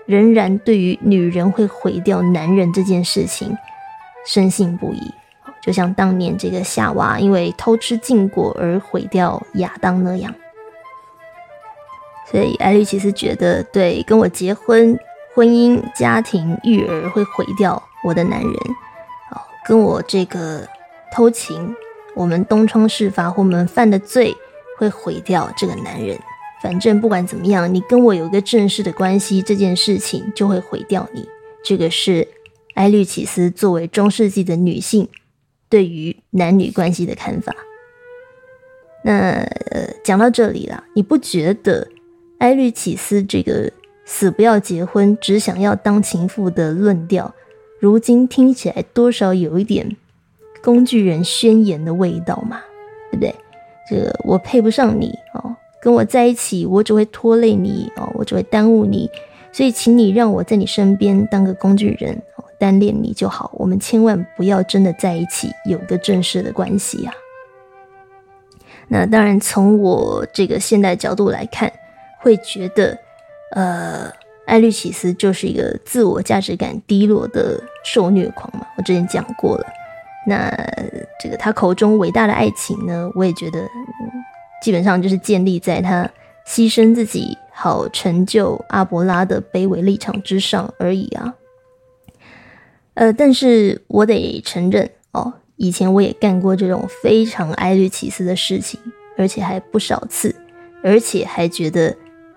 [0.07, 3.57] 仍然对于女人会毁掉男人这件事情
[4.27, 5.13] 深信不疑。
[5.61, 10.35] 就像当年这个夏娃因为偷吃禁果而毁掉亚当那样。
[12.31, 14.99] 所以艾丽其实觉得，对跟我结婚、
[15.35, 18.53] 婚姻、家庭、育儿会毁掉我的男人，
[19.31, 20.67] 哦，跟我这个
[21.13, 21.77] 偷情，
[22.15, 24.35] 我们东窗事发或我们犯的罪
[24.79, 26.19] 会毁掉这个男人。
[26.63, 31.29] 反正不管怎么样，你跟我有一个正式的关系，这件事情就会毁掉你。
[31.65, 32.29] 这个是
[32.75, 35.09] 埃律启斯作为中世纪的女性
[35.69, 37.53] 对于男女关系的看法。
[39.05, 39.33] 那
[39.73, 41.89] 呃，讲到这里了，你不觉得
[42.39, 43.73] 埃律启斯这个
[44.05, 47.35] 死不要结婚，只想要当情妇的论调，
[47.81, 49.97] 如今听起来多少有一点
[50.63, 52.61] 工具人宣言的味道嘛？
[53.11, 53.35] 对不对？
[53.91, 55.57] 这个我配不上你哦。
[55.83, 59.11] 跟我在一起，我只会拖累你哦，我只会耽误你，
[59.51, 62.23] 所以请你让我在你身边当个工具人，
[62.57, 63.51] 单恋你就好。
[63.57, 67.13] 我们千万不要真的在一起，有个正式的关系啊。
[68.87, 71.73] 那当然，从我这个现代角度来看，
[72.21, 72.97] 会觉得，
[73.51, 74.09] 呃，
[74.47, 78.65] 艾律奇斯就是一个自我价值感低落的受虐狂嘛。
[78.77, 79.67] 我之前讲过了。
[80.29, 80.49] 那
[81.19, 83.59] 这个他口中伟大的爱情呢，我也觉得。
[84.63, 86.09] 基本上就是建立在他
[86.47, 91.35] 牺牲自己好成就阿伯拉的卑微立场之上而已啊。
[92.95, 98.79] 呃，但是我得承认哦，以前我也干过这种非常哀律其斯的事情，
[99.19, 100.33] 而且还不少次，
[100.85, 101.97] 而且还觉得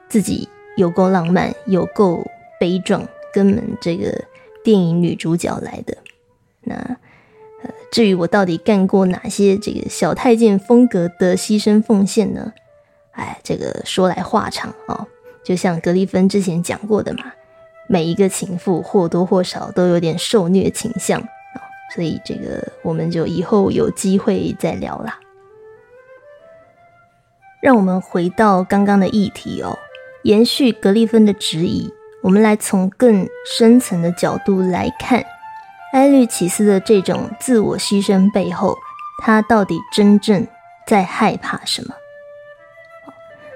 [0.10, 2.26] 自己有够浪漫，有够
[2.60, 4.20] 悲壮，根本这个
[4.64, 5.96] 电影女主角来的
[6.64, 6.98] 那。
[7.96, 12.52] 至于我到底干过哪些这个小太监风格的牺牲奉献呢？
[13.12, 15.08] 哎，这个说来话长啊。
[15.46, 17.24] 就像格里芬之前讲过的嘛，
[17.88, 21.58] 每一个情妇或多或少都有点受虐倾向啊，
[21.96, 25.18] 所以这个我们就以后有机会再聊啦。
[27.62, 29.80] 让我们回到刚刚的议题哦，
[30.24, 31.90] 延续格里芬的质疑，
[32.22, 33.26] 我们来从更
[33.58, 35.26] 深层的角度来看。
[35.96, 38.78] 埃律奇斯的这种自我牺牲背后，
[39.24, 40.46] 他到底真正
[40.86, 41.96] 在害怕什么？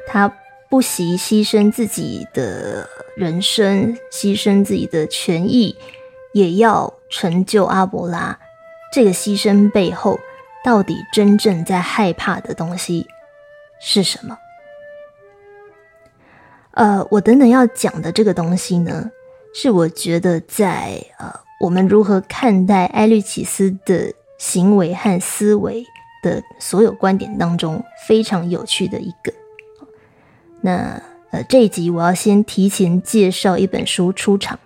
[0.08, 0.34] 他
[0.70, 5.76] 不惜牺牲自己的人生，牺牲自己的权益，
[6.32, 8.40] 也要成就阿伯拉。
[8.94, 10.18] 这个牺牲背后，
[10.64, 13.06] 到底真正在害怕的东西
[13.82, 14.38] 是什么？
[16.72, 19.12] 呃，我等等要讲的这个东西呢，
[19.54, 21.49] 是我觉得在呃。
[21.60, 25.86] 我们如何看待埃律启斯的行为和思维
[26.24, 29.34] 的所有观点当中非常有趣的一个。
[30.62, 31.02] 那
[31.32, 34.58] 呃，这一集我要先提前介绍一本书出场，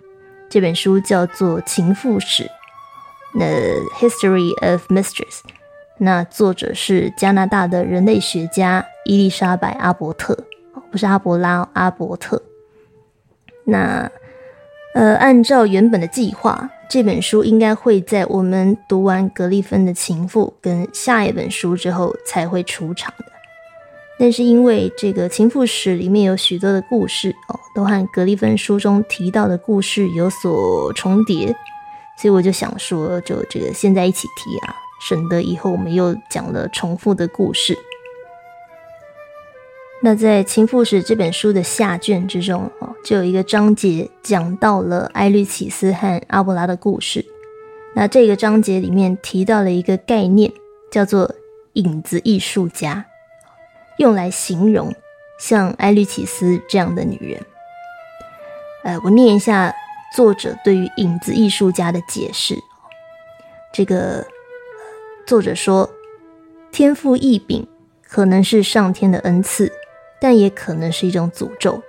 [0.47, 2.43] 这本书叫做《情妇史》
[3.33, 3.45] 那
[3.99, 5.39] 《History of Mistress。
[5.97, 10.37] 那作者是加拿大的人类学家伊丽莎白阿伯特，
[10.91, 12.41] 不是阿伯拉，阿伯特。
[13.65, 14.11] 那
[14.93, 16.69] 呃，按照原本的计划。
[16.93, 23.25] 这本书应该会在我们读完格利芬的情妇跟下一本书之后才会出场的，
[24.19, 31.47] 但是因为这个情妇史里面有许多的故事哦，都和格利芬书中提到的故事有所重叠，
[32.15, 37.75] 所以我就想说，就这个现在一起提啊，省得以后我们又讲了重复的故事。
[40.05, 47.25] 那在《情妇史》这本书的下卷之中，哦，就有一个章节讲到了埃律启斯和阿布拉的故事。
[47.95, 50.51] 那这个章节里面提到了一个概念，
[50.91, 51.33] 叫做
[51.73, 53.05] “影子艺术家”，
[53.95, 54.93] 用来形容
[55.39, 57.41] 像埃律启斯这样的女人。
[58.83, 59.73] 呃，我念一下
[60.13, 62.57] 作者对于影子艺术家的解释。
[63.71, 64.27] 这个
[65.25, 65.89] 作者说
[66.73, 67.65] ：“天赋异禀
[68.05, 69.71] 可能是上天的恩赐。”
[70.23, 71.83] 但也可能是一种诅咒。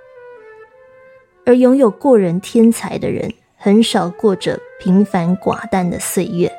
[1.45, 6.51] 而拥有过人天才的人，很少过着平凡寡淡的岁月。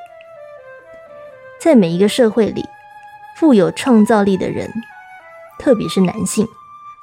[1.61, 2.65] 在每一个社会里，
[3.37, 4.73] 富有创造力的人，
[5.59, 6.49] 特别是男性，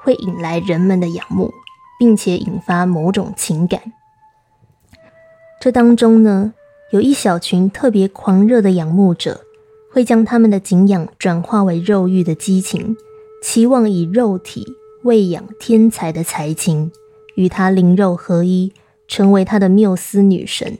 [0.01, 1.53] 会引来人们的仰慕，
[1.99, 3.79] 并且引发某种情感。
[5.61, 6.55] 这当中呢，
[6.89, 9.41] 有一小群特别狂热的仰慕者，
[9.91, 12.97] 会将他们的敬仰转化为肉欲的激情。
[13.43, 14.65] 期望以肉体
[15.03, 16.93] 喂养天才的才情，
[17.35, 18.71] 与他灵肉合一，
[19.05, 20.77] 成为他的缪斯女神。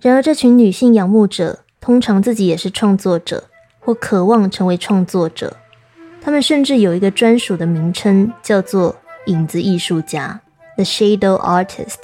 [0.00, 5.58] 然而，这群女性仰慕者通常自己也是创作者，或渴望成为创作者。
[6.22, 8.96] 他们甚至有一个专属的名称，叫做
[9.28, 10.40] “影子艺术家
[10.76, 11.98] ”（The Shadow Artist）。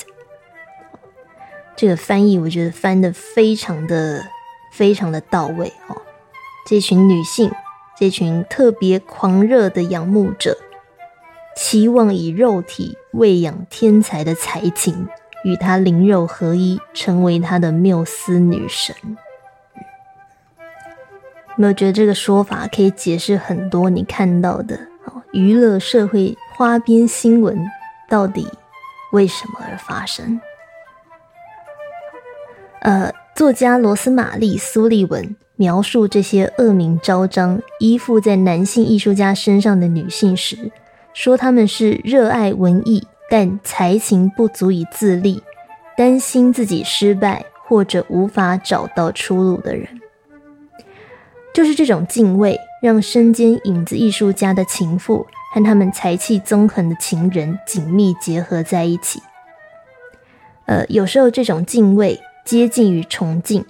[1.74, 4.26] 这个翻译我觉得翻的非常的、
[4.74, 5.96] 非常的到位哦。
[6.66, 7.50] 这群女性。
[7.98, 10.56] 这群特别狂热的仰慕者，
[11.56, 15.08] 期望以肉体喂养天才的才情，
[15.42, 18.94] 与他灵肉合一，成为他的缪斯女神。
[21.56, 24.78] 有没有觉得这个说法可以解释很多你看到的
[25.32, 27.58] 娱乐社会花边新闻
[28.08, 28.46] 到底
[29.10, 30.40] 为什么而发生？
[32.82, 35.34] 呃，作家罗斯玛丽·苏利文。
[35.58, 40.70] 描述这些恶名昭彰、依附在男性艺术家身上的女性时，
[41.12, 45.42] 说他们是热爱文艺但才情不足以自立，
[45.96, 49.88] 担心自己失败或者无法找到出路的人。
[51.52, 59.20] 就是这种敬畏，让身兼影子艺术家的情妇和他们才气纵横的情人紧密结合在一起。
[60.66, 63.64] 呃，有时候这种敬畏接近于崇敬。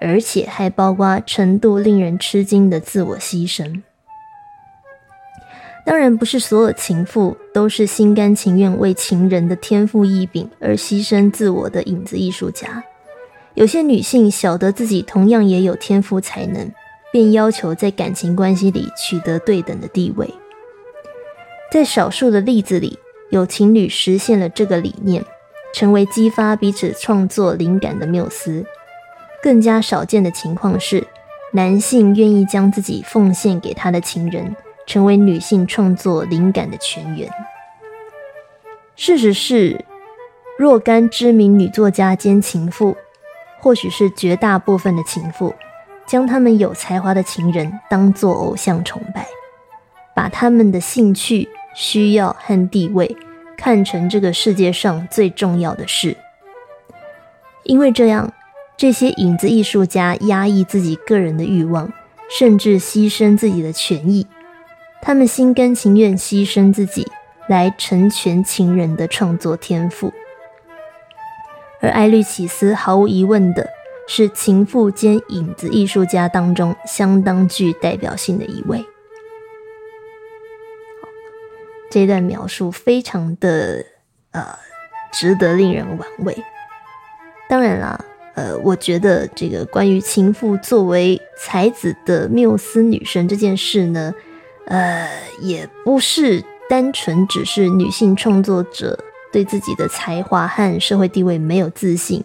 [0.00, 3.82] 而且还包括程度令人吃惊的自我牺牲。
[5.86, 12.82] 当然，不是所有情妇都是心甘情愿为情人的天赋异禀而牺牲自我的影子艺术家。
[13.52, 16.72] 有些女性晓得自己同样也有天赋才能，
[17.12, 20.32] 便要求在感情关系里取得对等的地位。
[21.70, 22.98] 在少数的例子里，
[23.30, 25.22] 有情侣实现了这个理念，
[25.74, 28.64] 成为激发彼此创作灵感的缪斯。
[29.44, 31.06] 更加少见的情况是，
[31.52, 37.30] 男性愿意将自己奉献给他的情人，成为女性创作灵感的泉源。
[38.96, 39.84] 事实是，
[40.58, 42.96] 若干知名女作家兼情妇，
[43.60, 45.54] 或许是绝大部分的情妇，
[46.06, 49.26] 将他们有才华的情人当作偶像崇拜，
[50.14, 53.14] 把他们的兴趣、需要和地位
[53.58, 56.16] 看成这个世界上最重要的事，
[57.64, 58.32] 因为这样。
[58.76, 61.92] 这些影子艺术家压抑自己个人的欲望，
[62.28, 64.26] 甚至牺牲自己的权益。
[65.00, 67.06] 他们心甘情愿牺牲自己，
[67.46, 70.12] 来成全情人的创作天赋。
[71.80, 73.68] 而艾律启斯毫无疑问的
[74.08, 78.84] 是情妇兼影子艺术家当中相当具代表性的一位。
[81.90, 83.84] 这段描述非常的
[84.32, 84.58] 呃，
[85.12, 86.36] 值得令人玩味。
[87.48, 88.04] 当然啦。
[88.34, 94.12] 呃，我觉得这个关于情妇作为才子的缪斯女神这件事呢，
[94.66, 95.08] 呃，
[95.40, 98.98] 也不是单纯只是女性创作者
[99.32, 102.24] 对自己的才华和社会地位没有自信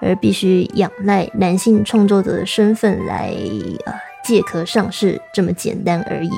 [0.00, 3.34] 而必须仰赖男性创作者的身份来
[3.84, 3.92] 呃
[4.24, 6.30] 借壳上市这么简单而已。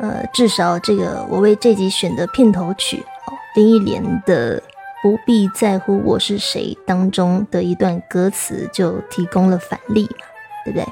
[0.00, 4.62] 呃，至少这个我为这集选的片头曲哦，林忆莲的。
[5.02, 10.26] 不必在乎我是谁当中的一段歌词就提供了反例嘛，
[10.64, 10.86] 对不对？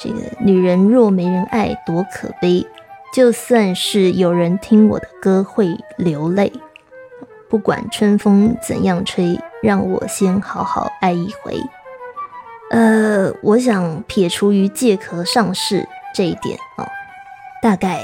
[0.00, 2.66] 这个女人若没人爱多可悲，
[3.12, 6.52] 就算是有人听我的歌会流泪，
[7.48, 11.60] 不管春风怎样吹，让我先好好爱一回。
[12.70, 16.88] 呃，我想撇除于借壳上市这一点哦，
[17.62, 18.00] 大概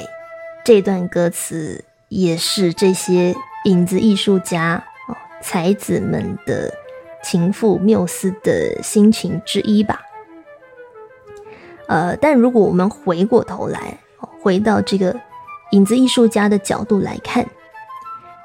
[0.65, 3.35] 这段歌词也是这些
[3.65, 4.85] 影子艺术家。
[5.43, 6.73] 才子们的
[7.23, 10.01] 情妇缪斯的心情之一吧。
[11.89, 13.99] 呃，但如果我们回过头来，
[14.43, 15.15] 回到这个
[15.73, 17.47] 影子艺术家的角度来看，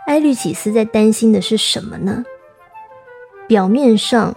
[0.08, 2.24] 埃律启斯在担心的是什么呢？
[3.48, 4.36] 表面上，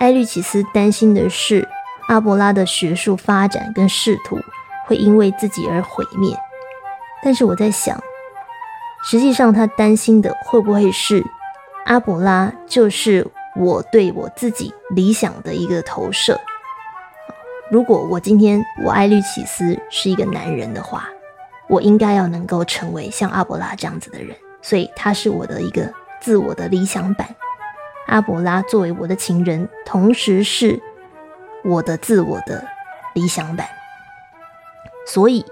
[0.00, 1.66] 埃律启斯担心的是
[2.08, 4.38] 阿伯拉的学术发展跟仕途
[4.86, 6.36] 会因为自己而毁灭，
[7.22, 7.98] 但是我在想，
[9.04, 11.24] 实际上他担心的会不会是
[11.84, 13.26] 阿伯拉就是
[13.56, 16.40] 我对我自己理想的一个投射？
[17.70, 21.08] 如果我今天我爱律启斯是一个男人的话，
[21.68, 27.28] 我应该要能够成为像阿伯拉这样子的人，所以他是我的一个自我的理想版。
[28.06, 30.80] 阿伯拉作为我的情人，同时是
[31.64, 32.64] 我的自我的
[33.14, 33.66] 理想版。
[35.06, 35.44] 所以，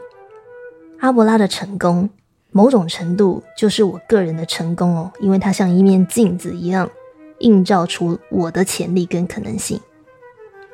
[1.00, 2.08] 阿伯拉的成功，
[2.53, 6.90] 某种程度就是我个人的成功哦，因为它像一面镜子一样，
[7.38, 9.80] 映照出我的潜力跟可能性。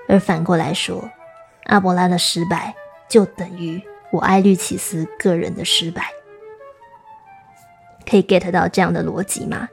[0.09, 1.11] 而反过来说，
[1.65, 2.75] 阿伯拉的失败
[3.09, 6.05] 就等于我艾律启斯个人的失败，
[8.09, 9.69] 可以 get 到这样的逻辑吗？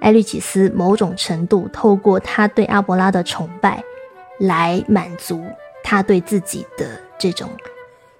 [0.00, 3.82] 艾律启斯某种程度透过他对阿伯拉的崇拜，
[4.38, 5.42] 来满足
[5.82, 7.50] 他对自己的这种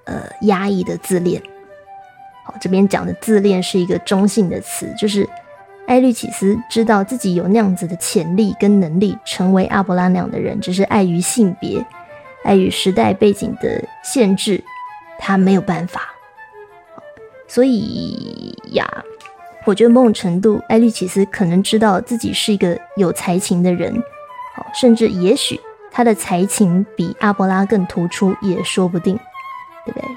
[0.07, 1.41] 呃压抑的自恋。
[2.49, 5.29] 好，这边讲的自恋是一个中性的词，就是
[5.87, 11.85] 艾律启斯知道自己有那样子的潜力跟能力，成为阿伯拉那样的人，只是碍于性别。
[12.45, 14.63] 碍于时代背景的限制，
[15.19, 16.03] 他没有办法。
[17.47, 18.89] 所以呀，
[19.67, 29.19] 我觉得某种程度，艾律奇斯可能知道自己是一个有才情的人，哦，甚至也许他的才情比阿伯拉更突出，也说不定，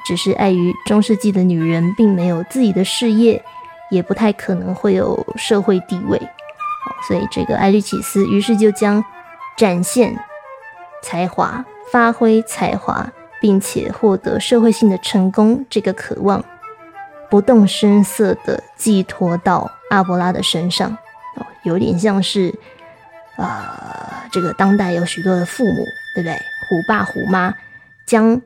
[0.05, 3.43] 只是碍于中世纪的女人并没有自己的事业，
[3.89, 6.21] 也不太可能会有社会地位，
[7.07, 9.03] 所以这个艾律奇斯于是就将
[9.57, 10.17] 展现
[11.01, 11.65] 才华。
[11.91, 13.11] 发挥才华，
[13.41, 16.41] 并且获得社会性的成功，这个渴望
[17.29, 20.89] 不动声色地寄托到阿伯拉的身上，
[21.35, 22.57] 哦，有点像是，
[23.35, 23.49] 呃，
[24.31, 25.83] 这个当代有许多的父母，
[26.15, 26.33] 对不对？
[26.69, 27.53] 虎爸虎妈
[28.05, 28.41] 将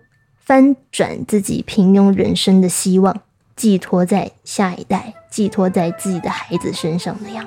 [0.45, 3.21] 翻转自己平庸人生的希望
[3.55, 7.43] 寄托在下一代，寄托在自己的孩子身上那样。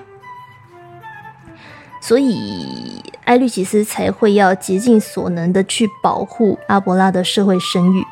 [2.00, 8.02] 所以，埃律奇斯才会要竭尽所能的去保护阿伯拉的社会声誉，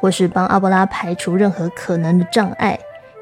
[0.00, 2.78] 或是帮阿伯拉排除任何可能的障碍，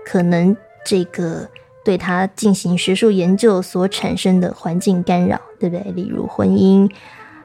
[0.06, 1.48] 可能这个
[1.84, 5.92] 对他进行学术研究所产生的环境干扰，对不对？
[5.92, 6.88] 例如婚姻、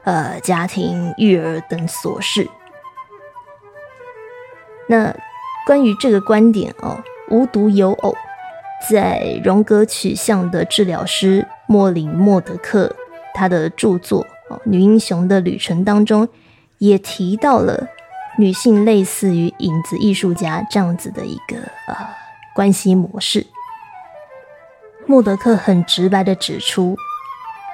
[0.04, 2.48] 呃、家庭、育儿等琐事。
[4.90, 5.14] 那
[5.64, 8.12] 关于这个观点哦，无独有偶。
[8.90, 12.96] 在荣格取向的治疗师莫林莫德克
[13.32, 16.26] 他的著作《哦女英雄的旅程》当中，
[16.78, 17.86] 也提到了
[18.36, 21.94] 女性类似于影子艺术家这样子的一个呃
[22.52, 23.46] 关系模式。
[25.06, 26.96] 莫德克很直白的指出，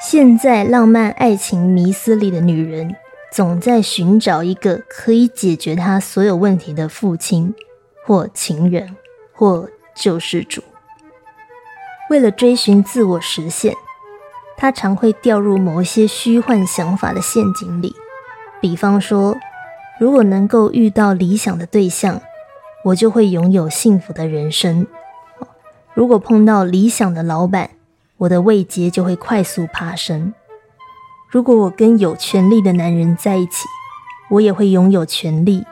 [0.03, 2.95] 现在浪漫爱情迷思里的女人，
[3.33, 7.55] 总在寻找一个可以解决他所有问题的父亲，
[8.05, 8.97] 或情人，
[9.33, 10.63] 或救世主。
[12.09, 13.75] 为了追寻自我实现，
[14.57, 17.95] 他常会掉入某些虚幻想法的陷阱里。
[18.61, 19.37] 比方说，
[20.01, 22.23] 如果能够遇到理想的对象，
[22.85, 24.87] 我就会拥有幸福的人生；
[25.93, 27.71] 如果碰到理想的老板，
[28.19, 30.33] 我的位阶就会快速爬升；
[31.29, 33.67] 如果我跟有权力的男人在一起，
[34.31, 35.65] 我也会拥有权力。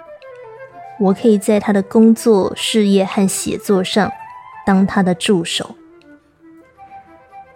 [1.00, 4.12] 我可以在他的工作、事业和写作上
[4.66, 5.74] 当他的助手。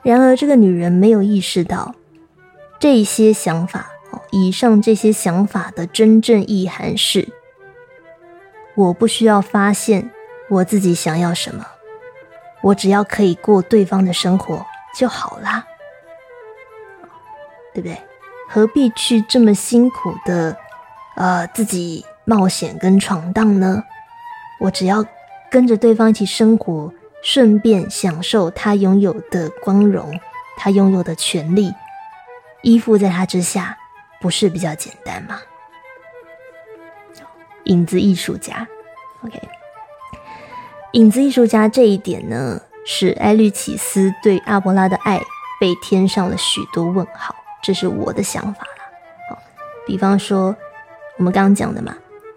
[0.02, 1.94] 然而，这个女人没有意识到
[2.78, 3.90] 这些想法。
[4.30, 7.28] 以上这些想法的真正意涵是：
[8.74, 10.10] 我不需要发现
[10.50, 11.66] 我自己想要什么，
[12.62, 15.64] 我只要可以过对方的生活就好啦，
[17.80, 17.98] 对不对？
[18.48, 20.56] 何必去这么辛苦的
[21.16, 23.82] 呃自己冒险跟闯荡呢？
[24.60, 25.04] 我只要
[25.50, 26.92] 跟着对方一起生活。
[27.20, 30.20] 顺便享受他拥有的光荣，
[30.56, 31.74] 他拥有的权利，
[32.62, 33.76] 依附在他之下，
[34.20, 35.40] 不是比较简单吗？
[37.64, 38.68] 影子艺术家
[39.24, 39.36] ，OK，
[40.92, 45.20] 影子艺术家这一点呢，使埃律启斯对阿伯拉的爱
[45.58, 47.34] 被添上了许多问号，
[47.68, 48.82] 这是我的想法啦。
[49.28, 49.38] 好，
[49.86, 50.56] 比方说
[51.18, 51.94] 我们刚刚讲的嘛，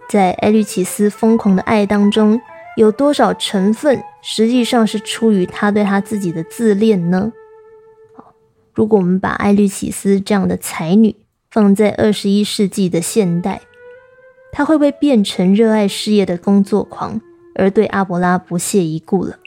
[0.10, 2.42] 在艾律启斯疯狂的爱当中。
[2.78, 7.32] 有多少成分实际上是出于他对他自己的自恋呢？
[8.16, 8.34] 好，
[8.74, 11.16] 如果我们把艾律启斯这样的才女
[11.50, 13.62] 放在二十一世纪的现代，
[14.54, 17.20] 他会不会变成热爱事业的工作狂，
[17.56, 19.38] 而对阿伯拉不屑一顾了？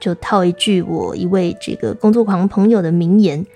[0.00, 3.46] 就套一句我一位这个工作狂朋友的名言，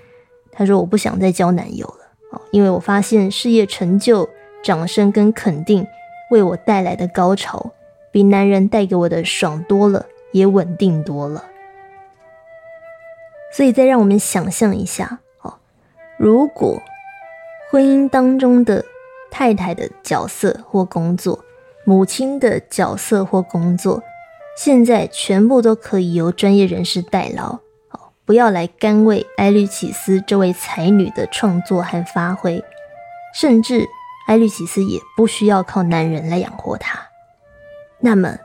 [0.57, 1.99] 他说：“我不想再交男友了
[2.31, 4.27] 哦，因为我发现事业成就、
[4.63, 5.85] 掌声跟肯定
[6.31, 7.71] 为我带来的高潮，
[8.11, 11.45] 比男人带给我的爽多了，也稳定多了。”
[13.53, 15.53] 所以，再让我们想象一下哦，
[16.17, 16.81] 如果
[17.69, 18.83] 婚姻当中的
[19.29, 21.45] 太太的角色或工作，
[21.85, 24.01] 母亲的角色或工作，
[24.57, 27.59] 现在全部都可以由专业人士代劳，
[28.27, 32.61] 不要来干为埃律启斯这位才女的创作和发挥，
[33.33, 33.87] 甚至
[34.27, 36.99] 埃律启斯也不需要靠男人来养活她，
[38.01, 38.37] 那么，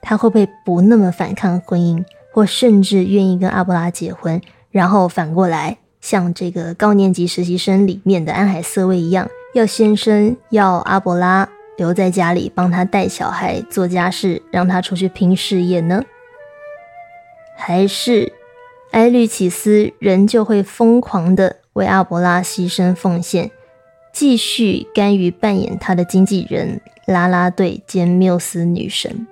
[0.00, 2.04] 他会不会不那么反抗婚姻？
[2.32, 4.40] 或甚至愿意跟阿波拉结婚，
[4.70, 16.04] 然后反过来像这个高年级实习生里面的安海瑟薇一样，要先生要阿波拉留在家里帮他带小孩、做家事，让他出去拼事业呢？
[17.56, 18.32] 还是
[18.94, 23.50] 埃律启斯仍旧会疯狂的为阿波拉牺牲奉献，
[24.12, 29.26] 继续甘于扮演他的经纪人、拉拉队兼缪斯女神？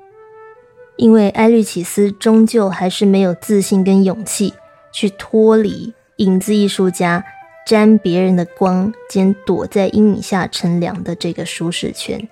[0.97, 4.53] 因为埃律启斯终究还是没有自信跟勇气
[4.93, 7.25] 去脱离影子艺术家
[7.65, 12.29] 沾别人的光兼躲在阴影下乘凉的这个舒适圈，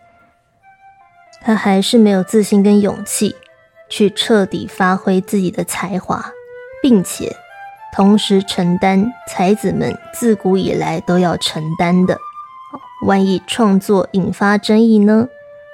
[1.41, 3.37] 他还是没有自信跟勇气
[3.89, 6.33] 去彻底发挥自己的才华，
[6.83, 7.37] 并且
[7.95, 12.18] 同时承担才子们自古以来都要承担的：
[13.07, 15.28] 万一创作引发争议呢？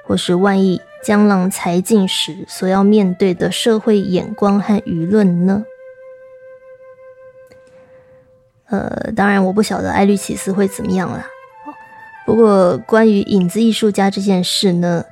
[0.05, 0.81] 或是万一？
[1.03, 5.63] 江郎才尽时所要面对的社会眼光和舆论呢？
[8.65, 11.29] 呃，当然我不晓得艾律奇斯会怎么样啦。
[12.25, 15.05] 不过关于影子艺术家这件事呢，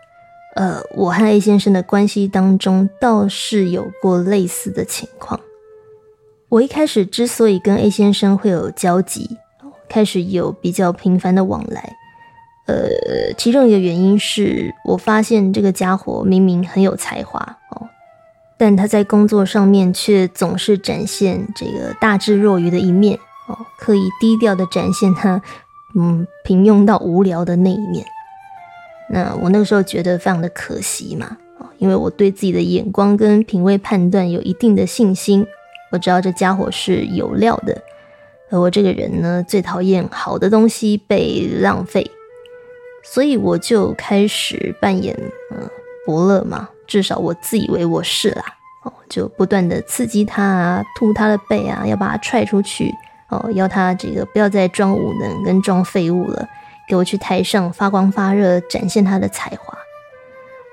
[0.56, 5.40] 呃，我和 A 先生的关系当中倒是有过类似的情况。
[6.56, 9.38] 我一开始之所以跟 A 先生会有交集，
[9.90, 11.98] 开始有比较频繁的往来。
[12.68, 17.40] 呃，其中一个原因是我发现这个家伙明明很有才华
[17.72, 17.90] 哦，
[18.58, 25.42] 但他在工作上面却总是展现这个大智若愚的一面哦，刻意低调的展现他
[26.00, 28.06] 嗯平庸到无聊的那一面。
[29.10, 31.36] 那我那个时候觉得非常的可惜嘛，
[31.80, 35.46] 因为我对自己的眼光跟品味判断有一定的信心，
[35.96, 37.82] 我知道这家伙是有料的，
[38.52, 42.12] 而我这个人呢，最讨厌好的东西被浪费。
[43.02, 45.18] 所以我就开始扮演
[45.52, 45.70] 嗯
[46.06, 48.44] 伯乐嘛，至少我自以为我是啦
[48.84, 52.94] 哦，就不断的刺激他啊，吐他的背啊，要把他踹出去
[53.30, 56.46] 哦，要他这个不要再装无能跟装废物了，
[56.90, 59.78] 给我去台上发光发热，展现他的才华。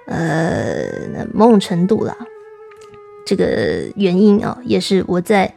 [0.06, 2.16] 呃，某种程度啦，
[3.24, 5.52] 这个原因啊，也是我在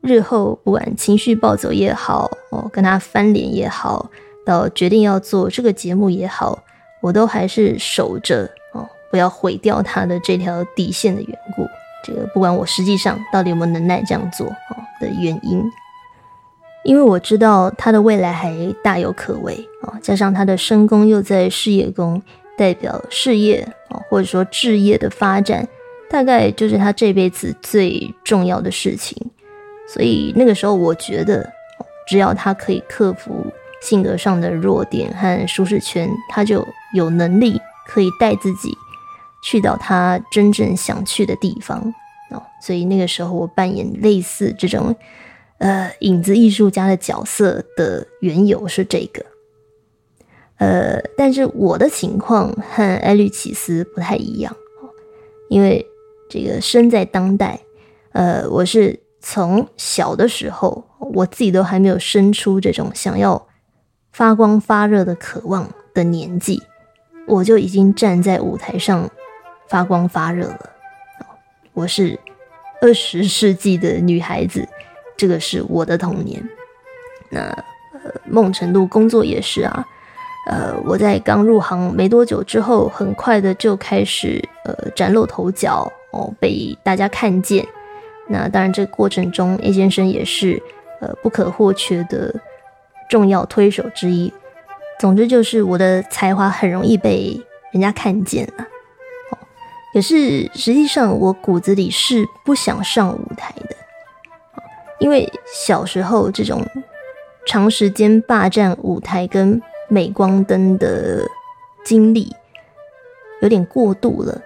[0.00, 4.10] 日后不管情绪暴走也好哦，跟他翻脸也好。
[4.44, 6.58] 到决定要做这个节目也好，
[7.00, 8.42] 我都还是守着
[8.72, 11.64] 哦，不要毁掉他的这条底线的缘故。
[12.04, 15.62] 这个不管我实际上到底有没有能耐这样做哦的原因，
[16.82, 18.52] 因为我知道他的未来还
[18.82, 22.20] 大有可为啊，加上他的身宫又在事业宫，
[22.58, 25.68] 代表事业啊或者说置业的发展，
[26.12, 29.16] 大概就是他这辈子最重要的事情。
[29.88, 31.50] 所以那个时候，我觉得
[32.06, 33.44] 只要他可以克服。
[33.80, 38.72] 性格上的弱点和舒适圈，他就有能力可以带自己
[39.42, 41.92] 去到他真正想去的地方
[42.30, 42.40] 哦。
[42.64, 44.94] 所以那个时候，我扮演类似这种
[45.58, 49.26] 呃影子艺术家的角色的缘由是这个。
[50.58, 54.54] 呃，但是我的情况和艾律奇斯不太一样，
[55.48, 55.84] 因为
[56.32, 57.60] 这个生在当代，
[58.12, 63.46] 呃，我是从小的时候，我自己都还没有生出这种想要。
[64.12, 66.62] 发光发热的渴望的年纪，
[67.26, 69.10] 我就已经站在舞台上
[69.68, 70.70] 发光发热了。
[71.74, 72.18] 我是
[72.80, 74.66] 二十世纪的女孩子，
[75.18, 76.42] 这个是我的童年。
[77.28, 77.40] 那
[77.92, 79.86] 呃，梦程度工作也是啊。
[80.46, 87.66] 呃，我在刚入行没多久之后，很快的就开始呃崭露头角哦，被大家看见。
[88.28, 90.62] 那当然，这个过程中，A 先生也是
[91.00, 92.34] 呃不可或缺的。
[93.10, 94.32] 重要推手之一。
[94.98, 97.38] 总之就是我的才华很容易被
[97.70, 98.66] 人家看见了。
[99.30, 99.38] 哦，
[99.92, 103.76] 可是实际上我骨子里是不想上舞台的。
[104.98, 106.64] 因为小时候这种
[107.44, 109.60] 长时间霸占舞台跟
[109.90, 111.28] 镁光灯的
[111.84, 112.34] 经历
[113.42, 114.40] 有点过度了，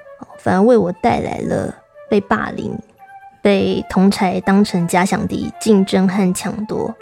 [0.47, 1.75] 反而为我带来了
[2.09, 2.79] 被霸凌、
[3.43, 6.95] 被同才当成假想敌竞争和抢夺，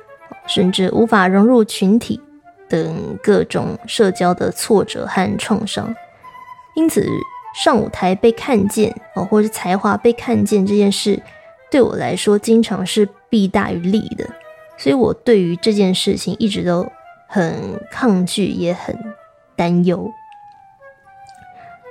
[0.46, 2.18] 甚至无法融入群体
[2.70, 5.94] 等各种社交的挫折和创伤。
[6.74, 7.06] 因此，
[7.54, 11.22] 上舞台被看见哦，或是才华被看见这件事，
[11.70, 14.26] 对我来说经常是弊大于利的。
[14.78, 16.90] 所以我对于这件事情一直都
[17.28, 18.98] 很抗拒，也很
[19.54, 20.10] 担忧。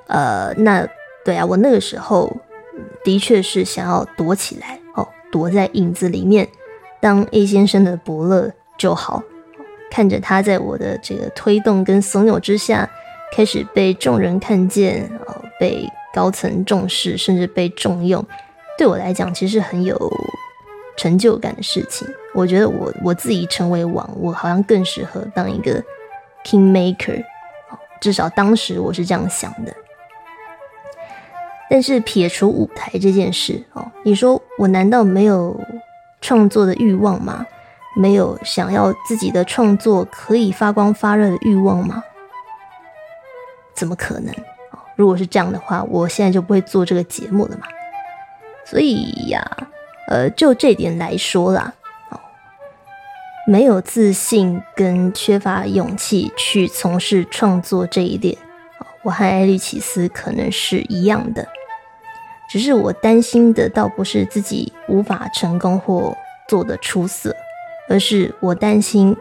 [0.08, 0.88] 呃，那
[1.26, 2.36] 对啊，我那个时候
[3.04, 6.48] 的确是想要躲起来哦，躲在影子里面，
[7.02, 9.24] 当 A 先生的伯乐就好，
[9.90, 12.90] 看着他在我的这个推动跟怂恿之下。
[13.36, 18.24] 开始被众人看见，哦，被高层重视，甚至被重用，
[18.78, 19.98] 对我来讲其实很有
[20.96, 22.08] 成就感的事情。
[22.36, 25.84] 我觉得我我自己成为王，我好像更适合当一个
[26.46, 27.24] king maker，
[28.00, 29.74] 至少当时我是这样想的。
[31.74, 35.60] 但是撇除舞台这件事，哦，你说我难道没有
[36.22, 37.44] 创作的欲望吗？
[37.96, 42.04] 没有想要自己的创作可以发光发热的欲望吗？
[43.74, 44.32] 怎么可能
[44.96, 47.66] 如果是这样的话，我现在就不会做这个节目了嘛。
[48.64, 49.44] 所以呀，
[50.10, 51.74] 呃，就这点来说啦，
[52.12, 52.20] 哦，
[53.48, 58.38] 没有自信跟缺乏勇气去从事创作这一点，
[59.02, 61.48] 我和艾利奇斯可能是一样的。
[62.54, 66.16] 只是我担心的倒不是自己无法成功或
[66.48, 67.36] 做得出色，
[67.90, 69.18] 而是我担心，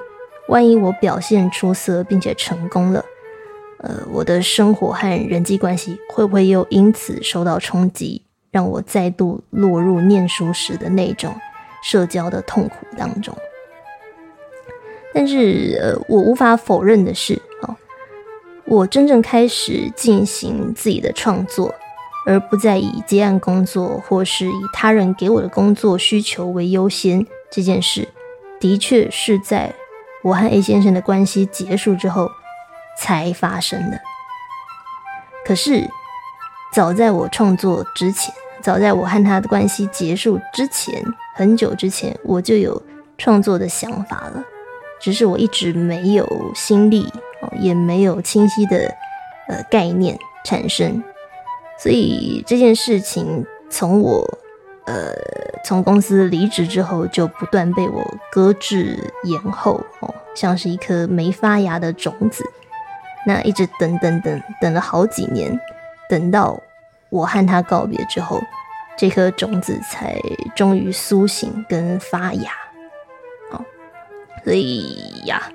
[0.48, 3.02] 万一我表现出色并且成功了。
[3.78, 8.20] 呃，我的生活和人际关系会不会又因此受到冲击，
[8.50, 11.34] 让我再度落入念书时的那种
[11.82, 13.34] 社交的痛苦当中？
[15.14, 17.74] 但是，呃，我无法否认的是，哦，
[18.66, 21.74] 我真正开始进行自己的创作，
[22.26, 28.08] 而不再以接案工作或是以他人给我的工作需求为优先这件事，
[28.60, 29.72] 的确是在
[30.22, 32.30] 我和 A 先生的关系结束之后。
[32.94, 33.98] 才发生的。
[35.46, 35.88] 可是，
[36.74, 41.02] 早在我创作之前，早在我和他的关系结束之前，
[41.34, 42.80] 很久之前，我就有
[43.16, 44.44] 创作的想法了。
[45.00, 47.10] 只是我一直没有心力，
[47.40, 48.94] 哦，也没有清晰的
[49.48, 51.02] 呃概念产生。
[51.82, 54.38] 所以这件事情从我
[54.86, 55.12] 呃
[55.64, 62.44] 从公司离职之后，就不断被我搁置延后，哦，像是一颗没发芽的种子。
[63.26, 65.58] 那一直等等等等了好几年，
[66.08, 66.60] 等到
[67.08, 68.40] 我和他告别之后，
[68.96, 70.16] 这颗种子才
[70.54, 72.52] 终于苏醒跟发芽。
[73.50, 73.64] 好，
[74.44, 75.50] 所以呀，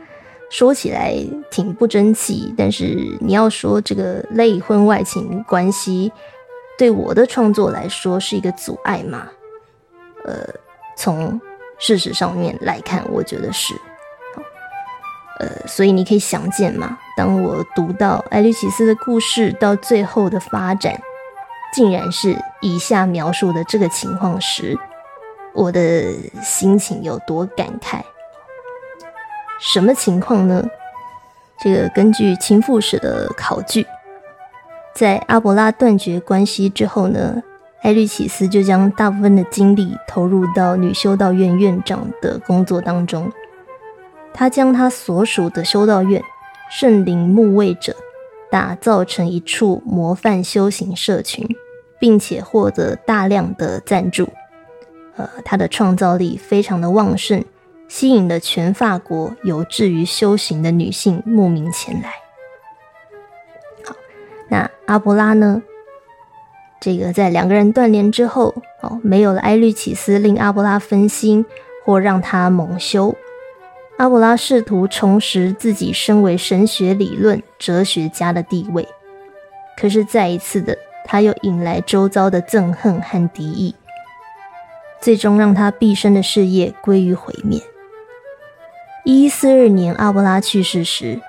[0.50, 1.16] 说起来
[1.52, 6.12] 挺不争气，但是你要说这个类婚外情关系
[6.78, 9.28] 对我的创作来说是一个阻碍吗？
[10.26, 10.48] 呃，
[10.96, 11.40] 从
[11.78, 13.74] 事实上面来看，我觉得是。
[15.40, 21.00] 呃，所以你可以想见嘛，当我读到艾利奇斯的故事到最后的发展，
[21.74, 24.76] 竟然是以下描述的这个情况时，
[25.54, 28.02] 我的心情有多感慨？
[29.60, 30.66] 什么情况呢？
[31.60, 33.86] 这个根据秦赋史的考据，
[34.94, 37.42] 在阿伯拉断绝关系之后呢，
[37.82, 43.32] 艾律奇斯就将大部分的精力投入到女修道院院长的工作当中。
[44.34, 46.22] 他将他所属的修道院
[46.70, 47.96] 圣灵牧卫者
[48.52, 51.48] 打造成一处模范修行社群，
[52.00, 54.30] 并且获得大量的赞助。
[55.16, 57.44] 呃，他的创造力非常的旺盛，
[57.88, 62.14] 吸引了全法国有志于修行的女性慕名前来。
[63.86, 63.96] 好，
[64.50, 65.62] 那阿波拉呢？
[66.80, 71.44] 这个在两个人断联之后，哦，没有了埃律启斯令阿波拉分心
[71.84, 73.16] 或让他蒙羞。
[73.98, 78.88] 阿布拉试图重拾自己身为神学理论哲学家的地位，
[79.76, 83.74] 可是再一次的，他又引来周遭的憎恨和敌意，
[85.02, 87.60] 最终让他毕生的事业归于毁灭。
[89.10, 91.22] 一四二年，阿布拉去世时，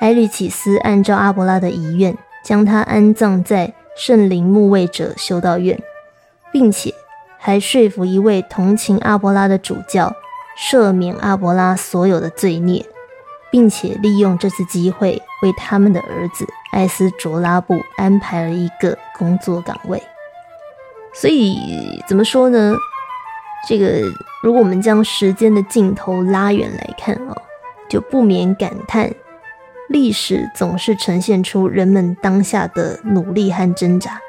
[0.00, 5.78] 埃律启斯按照阿布拉的遗愿，将他安葬在圣灵牧卫者修道院，
[6.50, 6.94] 并且
[7.36, 10.16] 还说服一位同情阿波拉的主教。
[10.58, 12.86] 赦免阿伯拉所有的罪孽，
[13.50, 20.02] 并且利用这次机会为他们的儿子艾斯卓拉布安排了一个工作岗位。
[21.12, 21.54] 所以
[22.08, 22.74] 怎么说呢？
[23.66, 24.02] 这个
[24.42, 27.36] 如果我们将时间的镜头拉远来看啊，
[27.88, 29.12] 就不免感叹
[29.88, 34.20] 历史总是呈现出人们当下的努力和挣扎，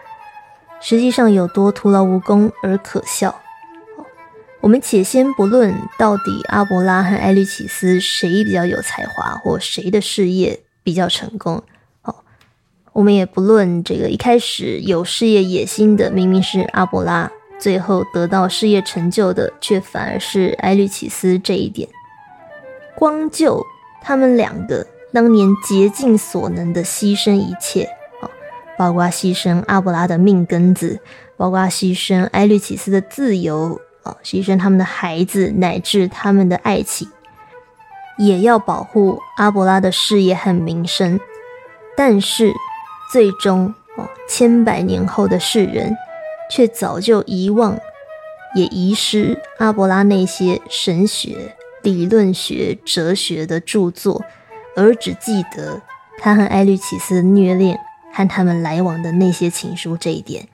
[0.82, 3.40] 实际上有多徒劳无功而可笑。
[4.60, 11.64] 我们且先不论到底阿伯拉和埃律奇斯谁比较有才华，或谁的事业比较成功。
[12.02, 12.24] 好，
[12.94, 21.88] 我们也不论这个一开始有事业野心的明明是阿伯拉，最后得到事业成就的却反而是埃律启斯这一点。
[22.96, 23.64] 光就
[24.02, 27.84] 他们两个当年竭尽所能的牺牲一切，
[28.22, 28.30] 啊，
[28.78, 31.00] 包括牺牲阿布拉的命根子，
[31.36, 34.16] 包括牺牲埃律启斯的自由啊。
[34.24, 37.08] 牺牲他们的孩子，乃至他们的爱情，
[38.18, 41.20] 也要保护阿伯拉的事业和名声。
[41.96, 42.54] 但是，
[43.12, 45.96] 最终哦，千百年后的世人
[46.50, 47.80] 却早就遗忘，
[48.56, 54.24] 也遗失阿伯拉那些神学、理论学、哲学的著作，
[54.76, 55.82] 而只记得
[56.20, 57.80] 他和埃律启斯的虐恋
[58.14, 60.48] 和他们来往的那些情书这一点。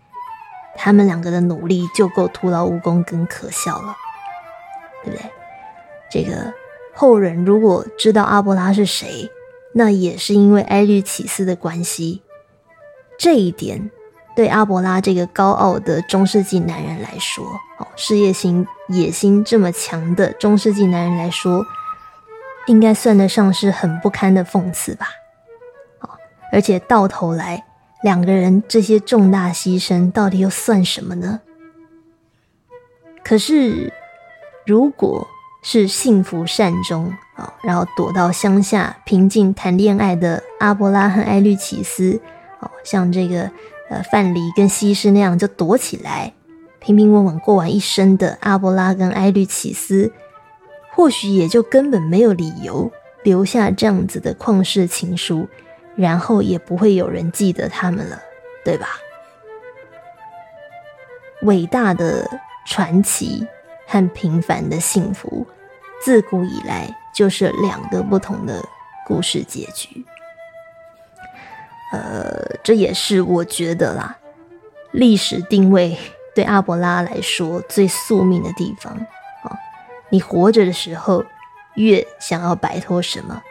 [0.75, 3.95] 他们两个的努力就够徒劳无功跟可笑了，
[5.03, 5.29] 对不对？
[6.09, 6.53] 这个
[6.93, 9.29] 后人如果知道阿波拉是谁，
[9.73, 12.23] 那也是因为埃律启斯的关系。
[13.17, 13.91] 这一点
[14.35, 17.45] 对阿伯拉这个高傲的中世纪男人来说，
[17.77, 21.65] 哦，事业心、野心这么强的中世纪男人来说，
[22.67, 25.07] 应该算得上是很不堪的讽刺吧？
[25.99, 26.17] 好，
[26.51, 27.65] 而且到头来。
[28.03, 31.39] 两个人这些重大牺牲到底又算什么呢？
[33.23, 33.93] 可是，
[34.65, 35.25] 如果
[35.61, 42.19] 是幸福善终啊，然后躲到乡下平静谈恋爱的阿伯拉和艾律奇斯，
[42.59, 43.49] 哦，像这个
[43.89, 46.33] 呃范蠡跟西施那样就躲起来，
[46.79, 50.11] 平平稳稳过完一生的阿波拉跟埃律奇斯，
[50.91, 52.91] 或许也就根本没有理由
[53.23, 55.47] 留下这样子的旷世情书。
[55.95, 58.19] 然后也不会有人记得他们了，
[58.65, 58.87] 对吧？
[61.43, 62.27] 伟大的
[62.65, 63.45] 传奇
[63.85, 65.45] 和平凡的幸福，
[66.01, 68.59] 自古以来就是两个不同的
[69.05, 70.03] 故事结局。
[71.93, 74.17] 呃，这也是我觉得啦，
[74.91, 75.95] 历史定位
[76.33, 78.91] 对阿伯拉来说最宿命的地方
[79.43, 79.55] 啊。
[80.09, 81.23] 你活着的时候，
[81.75, 83.43] 越想要摆脱什么，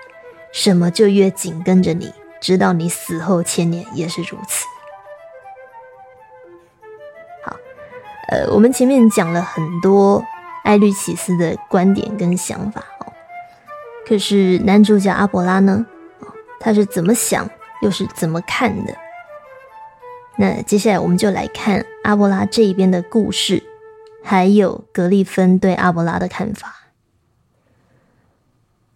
[0.50, 2.12] 什么就越紧跟着你。
[2.40, 4.66] 直到你死后千年也是如此。
[7.44, 7.56] 好，
[8.28, 10.24] 呃，我们前面讲了很多
[10.64, 13.12] 艾律启斯的观点跟想法哦，
[14.04, 15.86] 可是男主角阿伯拉呢？
[16.58, 17.48] 他是怎么想，
[17.82, 18.96] 又是怎么看的？
[20.38, 23.62] 那接下来我们就来看阿波拉这一边的故事，
[24.22, 26.88] 还有格利芬对阿波拉的看法。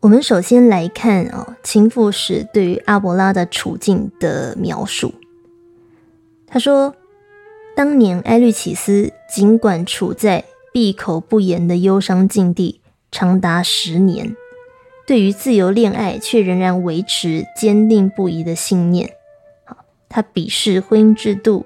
[0.01, 5.15] 我们首先来看啊，秦赋史对于阿波拉的处境的描述。
[6.47, 6.95] 他说，
[7.75, 12.81] 当年埃律启斯尽管处在闭口不言的忧伤境地
[13.11, 14.37] 长达十年，
[15.07, 19.11] 对于自由恋爱却仍然维持坚定不移的信念。
[19.65, 19.77] 好，
[20.09, 21.65] 他鄙视婚姻制度，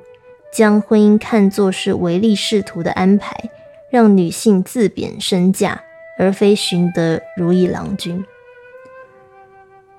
[0.53, 3.51] 将婚姻看作是唯利是图的安排，
[3.91, 5.82] 让女性自贬身价。
[6.18, 8.22] 而非寻得如意郎君，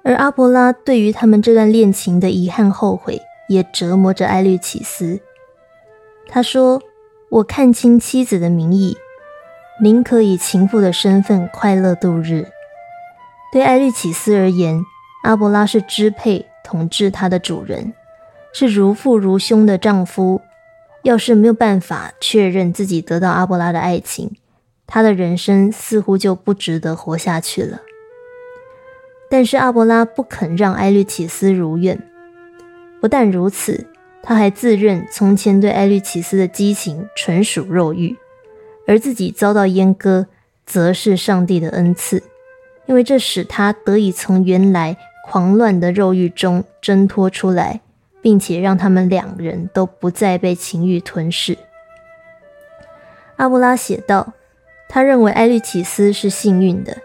[0.03, 3.19] 而阿伯拉对于他们这段恋情的遗憾后悔，
[3.49, 5.19] 也折磨着埃律启斯。
[6.27, 6.79] 他说
[7.31, 8.95] ：“我看清妻子的名义，
[9.81, 12.45] 宁可以情妇的身份快乐度日。”
[13.51, 14.85] 对埃律启斯而言，
[15.23, 17.93] 阿波拉是支配统治他的主人，
[18.53, 20.41] 是如父如兄的丈夫。
[21.03, 24.35] 要是没有办法确认自己得到阿波拉的爱情，
[24.85, 27.81] 他的人生似乎就不值得活下去了。
[29.27, 31.99] 但是阿波拉不肯让埃律启斯如愿。
[33.01, 33.87] 不但如此，
[34.21, 38.15] 他还自认从前对埃律启斯的激情纯属肉欲，
[38.85, 40.27] 而自己遭到阉割，
[40.67, 42.21] 则是上帝的恩赐，
[42.85, 47.81] 因为这使他得以从原来狂乱的肉欲中挣脱出来，
[48.21, 51.57] 并且让他们两人都不再被情欲吞噬。
[53.37, 54.33] 阿布拉写道。
[54.93, 56.97] 他认为埃律奇斯是幸运的，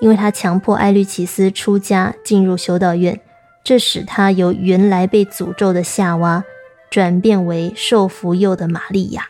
[0.00, 3.20] 因为他强迫埃律奇斯出家进入修道院，
[3.62, 6.42] 这使他由原来被诅咒的夏娃
[6.90, 9.28] 转变为受福佑的玛利亚。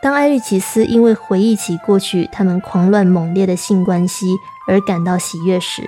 [0.00, 4.34] 当埃律奇斯因为回忆起过去他们狂乱猛烈的性关系
[4.66, 5.82] 而感到喜悦时，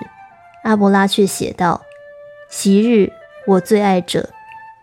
[0.62, 1.82] 阿伯拉却写道
[2.50, 3.12] ：“昔日
[3.46, 4.30] 我最爱者，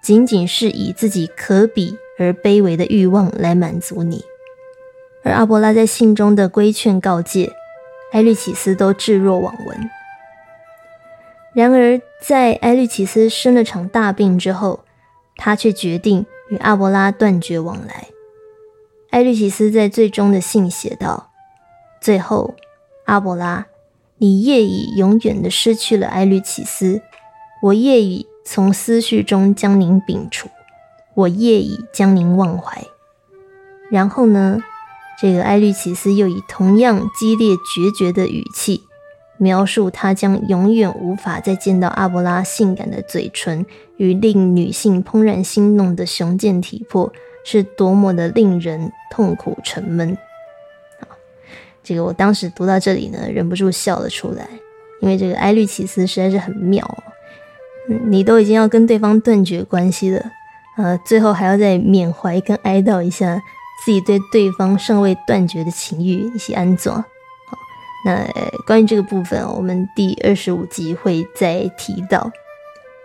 [0.01, 4.23] 仅仅是以自己可比而卑微的欲望来满足你。”
[5.23, 7.53] 而阿伯拉在信中的规劝告诫，
[8.13, 9.89] 埃律启斯都置若罔闻。
[11.53, 14.85] 然而，在埃律启斯生了场大病之后，
[15.35, 18.07] 他却决定与阿伯拉断绝往来。
[19.11, 21.29] 埃律启斯在最终的信写道
[22.01, 22.55] ：“最后，
[23.05, 23.67] 阿伯拉，
[24.23, 27.01] 你业已永远的失去了埃律启斯，
[27.63, 30.47] 我业已从思绪中将您摒除，
[31.15, 32.85] 我业已将您忘怀。”
[33.89, 34.61] 然后呢，
[35.19, 38.83] 这个埃律启斯又以同样激烈决绝的语气。
[39.37, 43.65] 描述他将永远无法再见到阿波拉性感的嘴唇
[43.97, 47.11] 与令女性怦然心动的雄健体魄
[47.43, 50.15] 是多么的令人痛苦沉闷。
[51.83, 54.47] 这个我当时读到这里呢，忍不住笑了出来，
[55.01, 56.85] 因为这个埃律奇斯实在是很妙。
[57.89, 60.23] 嗯，你都已经要跟对方断绝关系了，
[60.77, 63.41] 呃，最后还要再缅怀跟哀悼一下
[63.83, 67.03] 自己对对方尚未断绝的情欲，一起安坐。
[68.05, 68.25] 那
[68.65, 72.31] 关于这个部分，我们第二十五集会再提到。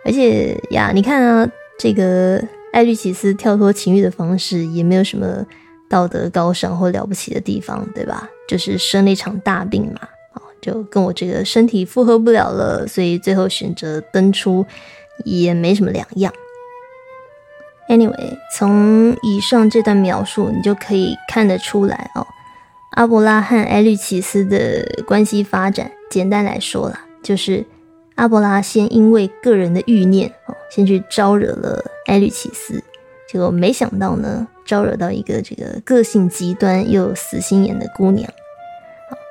[0.05, 1.47] 而且呀，你看啊，
[1.77, 5.45] 这个艾律奇斯跳脱情欲的方式也没有什么
[5.89, 8.29] 道德高尚或了不起的地方，对吧？
[8.47, 10.01] 就是生了一场大病嘛，
[10.33, 14.65] 啊，就跟我这个身体负荷不了了，所以最后选择登出，
[15.25, 16.33] 也没什么两样。
[17.89, 22.27] Anyway，从以上这段描述，你就可以看得出来哦。
[22.91, 27.65] 阿伯拉和埃律奇斯的关系发展，简单来说啦，就是
[28.15, 32.83] 阿伯拉先因为个人的欲念哦，先去招惹了埃律奇斯，
[33.29, 38.29] 结果没想到呢，招惹到一个这个个性极端又死心眼的姑娘。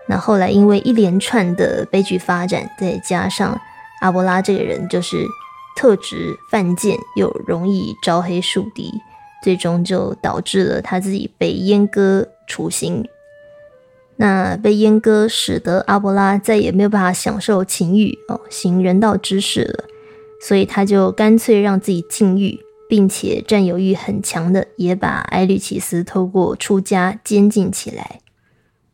[0.09, 3.61] 那后来因为一连串的悲剧发展，再加上
[4.01, 5.25] 阿波拉这个人就是
[5.77, 8.91] 特质犯贱又容易招黑树敌，
[9.43, 13.05] 最终就导致了他自己被阉割处刑。
[14.19, 19.85] 那被阉割，使得阿波拉再也没有办法享受情欲哦，行人道之事了，
[20.41, 22.59] 所以他就干脆让自己禁欲，
[22.89, 28.21] 并且占有欲很强的，也把埃律奇斯透过出家监禁起来。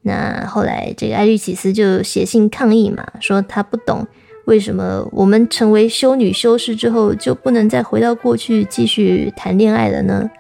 [0.03, 4.07] 那后来这个埃律奇斯就写信抗议嘛，说他不懂
[4.47, 10.30] 为什么我们成为修女修士之后就不能再回到过去继续谈恋爱了呢？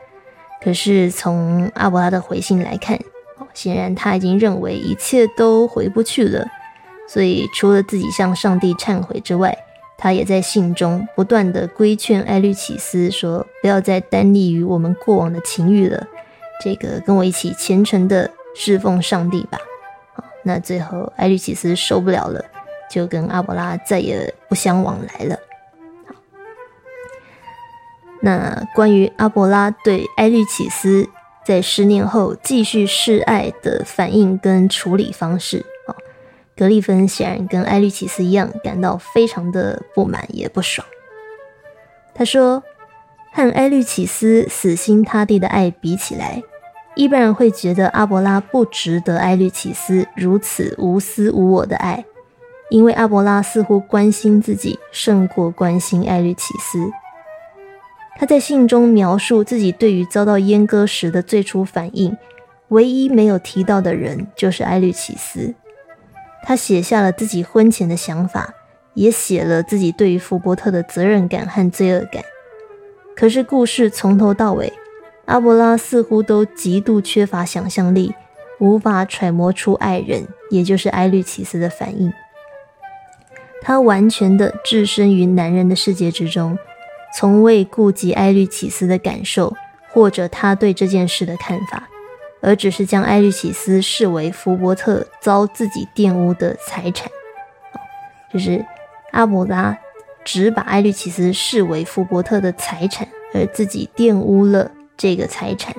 [0.62, 2.98] 可是从阿伯拉的回信来看。
[3.54, 6.46] 显然他已经认为一切都回不去了，
[7.06, 9.54] 所以除了自己向上帝忏悔之外，
[10.02, 16.08] 他也在信中不断的规劝艾律启斯说：“不要再单立于我们过往的情欲了，
[16.60, 19.60] 这个跟我一起虔诚的侍奉上帝吧。”，
[20.42, 22.44] 那最后艾律启斯受不了了，
[22.90, 25.38] 就跟阿伯拉再也不相往来了。
[28.22, 31.08] 那关于阿伯拉对艾律启斯。
[31.44, 35.66] 在十年后继续示爱的反应跟处理方式，
[36.56, 40.86] 格里芬显然跟艾律奇斯一样，感到非常的不满也不爽。
[42.14, 42.62] 他说，
[43.32, 46.42] 和艾律奇斯死心塌地的爱比起来，
[46.94, 52.04] 一般人会觉得阿伯拉不值得艾律奇斯如此无私无我的爱，
[52.68, 56.90] 因为阿伯拉似乎关心自己胜过关心艾律奇斯。
[58.16, 62.14] 他在信中描述自己对于遭到阉割时的最初反应，
[62.68, 65.54] 唯一没有提到的人就是埃律奇斯。
[66.42, 68.54] 他写下了自己婚前的想法，
[68.94, 72.22] 也写了自己对于福伯特的责任感和罪恶感。
[73.16, 74.72] 可是故事从头到尾，
[75.26, 78.14] 阿伯拉似乎都极度缺乏想象力，
[78.58, 82.12] 无法揣摩出爱人，也就是埃律奇斯的反应。
[83.62, 86.58] 他完全的置身于男人的世界之中。
[87.14, 89.54] 从未顾及埃律启斯的感受，
[89.92, 91.86] 或者他对这件事的看法，
[92.42, 97.10] 而只是将埃律启斯视为福伯特遭自己玷污的财产。
[98.32, 98.64] 就是
[99.12, 99.78] 阿伯拉
[100.24, 105.74] 只把埃律启斯视为福伯特的财产，而自己玷污了这个财产。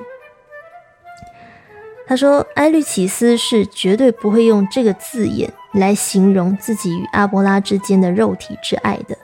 [2.06, 9.16] 他说，埃律启斯是绝对不会用这个字眼来形容自己与阿伯拉之间的肉体之爱的。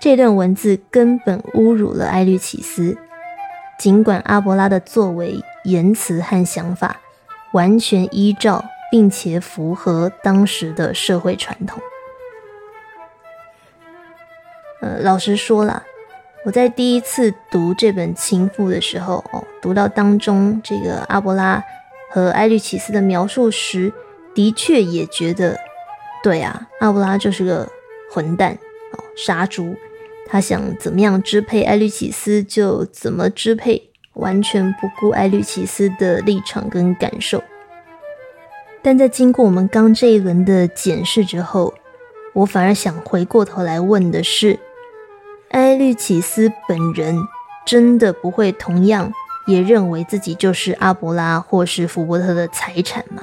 [0.00, 2.98] 这段文字根本侮辱了埃律启斯，
[3.78, 7.00] 尽管阿伯拉的作为、言辞和想法
[7.52, 11.80] 完全依照并且符合当时的社会传统。
[14.80, 15.84] 呃，老实说了，
[16.44, 21.62] 我在第一次读这本《情妇》的时候，哦，读到当中这个阿伯拉
[22.10, 23.92] 和艾律奇斯的描述时，
[24.34, 25.56] 的确也觉得，
[26.22, 27.68] 对啊，阿伯拉就是个
[28.10, 28.58] 混蛋，
[28.92, 29.76] 哦，杀猪。
[30.26, 37.42] 他想怎么样支配艾律奇斯就怎么支配，完全不顾艾律奇斯的立场跟感受。
[38.82, 41.72] 但在经过我们刚这一轮的检视之后，
[42.32, 44.58] 我反而想回过头来问的是：
[45.50, 47.16] 埃律启斯本人
[47.64, 49.12] 真的不会同样
[49.46, 53.22] 也认为自己就是阿伯拉或是福伯特的财产吗？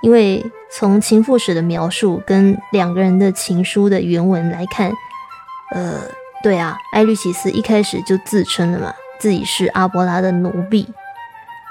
[0.00, 4.92] 因为从情妇史的描述跟两个人的情书的原文来看，
[5.72, 6.02] 呃，
[6.40, 10.86] 对啊，埃律启斯一开始就自称了嘛，自己是阿波拉的奴婢，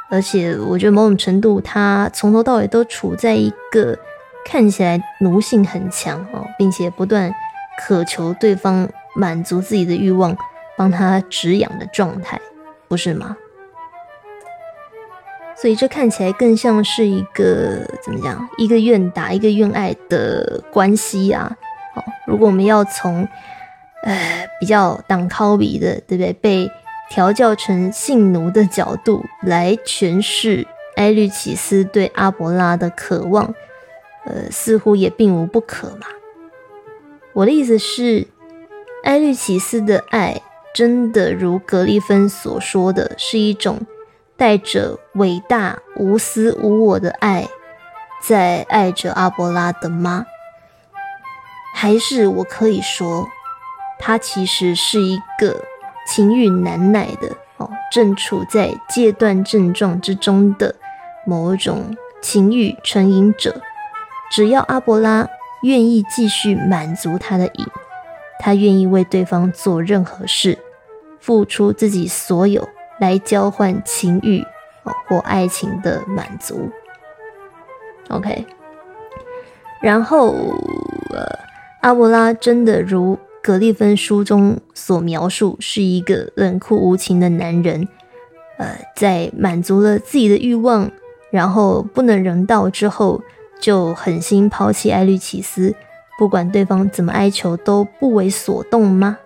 [0.10, 3.98] 而且我觉得某种程度，他从头到尾都处在一个。
[4.50, 7.30] 看起来奴性很强哦，并且不断
[7.78, 10.38] 渴求对方满足自己的欲望，
[10.78, 12.40] 帮他止痒的状态，
[12.88, 13.36] 不是吗？
[15.62, 21.52] 所以这看起来更像是一个怎么讲，一个愿打一个愿爱的关系啊。
[21.98, 23.28] 哦，如果我们要从
[24.04, 26.32] 呃比较挡靠比的，对不对？
[26.32, 26.72] 被
[27.10, 33.54] 调教成性奴的角度来诠释埃律启斯对阿伯拉的渴望。
[34.26, 36.08] 呃，似乎也并无不可嘛。
[37.32, 38.28] 我的意思是，
[39.04, 40.42] 埃律奇斯的爱
[40.74, 43.80] 真的如格利芬所说的是一种
[44.36, 47.48] 带着伟大无私无我的爱，
[48.22, 50.26] 在爱着阿伯拉的吗？
[51.74, 53.30] 还是我可以说，
[53.98, 55.64] 他其实是一个
[56.08, 60.74] 情欲难耐的哦，正处在戒断症状之中的
[61.26, 63.62] 某一种情欲成瘾者？
[64.32, 65.28] 只要阿伯拉
[65.64, 67.66] 愿意继续满足他的瘾，
[68.40, 70.58] 他愿意为对方做任何事，
[71.20, 72.68] 付出自己所有
[73.00, 74.42] 来交换情欲
[74.84, 76.70] 哦或爱情的满足。
[78.10, 78.46] OK，
[79.82, 80.34] 然后
[81.14, 81.40] 呃，
[81.82, 87.88] 阿伯拉真的如格利芬书中所描述，是一个冷酷无情的男人。
[88.58, 90.92] 呃，在满足了自己的欲望，
[91.30, 93.22] 然后不能人道之后。
[93.60, 95.74] 就狠心抛弃艾律奇斯，
[96.20, 99.18] 不管对方怎么哀求都不为所动吗？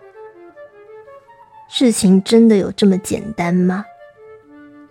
[1.68, 3.84] 事情真的有这么简单吗？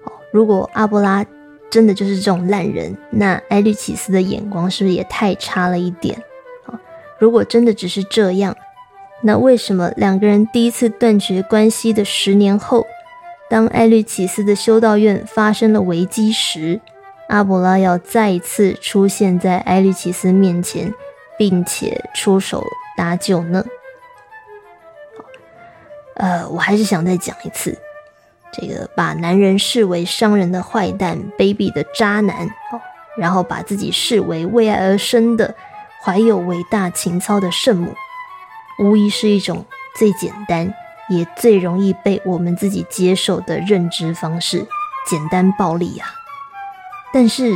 [0.05, 1.25] 哦，如果阿波拉
[1.71, 6.23] 真的就是这种烂人，那艾律奇斯的眼光是不是也太差了一点？
[6.67, 6.79] 哦，
[7.19, 8.55] 如果真的只是这样，
[9.23, 12.87] 那为什么两个人第一次断绝关系的十年后，
[13.49, 16.81] 当艾律奇斯的修道院发生了危机时？
[17.29, 20.93] 阿伯拉要再一次出现在艾律奇斯面前，
[21.39, 22.65] 并且出手
[22.97, 23.65] 搭救呢？
[26.15, 27.79] 呃，我还是想再讲一次，
[28.53, 32.49] 这个把男人视为商人的坏蛋、卑鄙的渣男，
[33.17, 35.55] 然后把自己视为为爱而生的、
[36.03, 37.95] 怀有伟大情操的圣母，
[38.81, 39.65] 无疑是一种
[39.95, 40.73] 最简单
[41.11, 44.67] 也最容易被我们自己接受的认知方式——
[45.07, 46.07] 简单暴力呀。
[47.13, 47.53] 但是，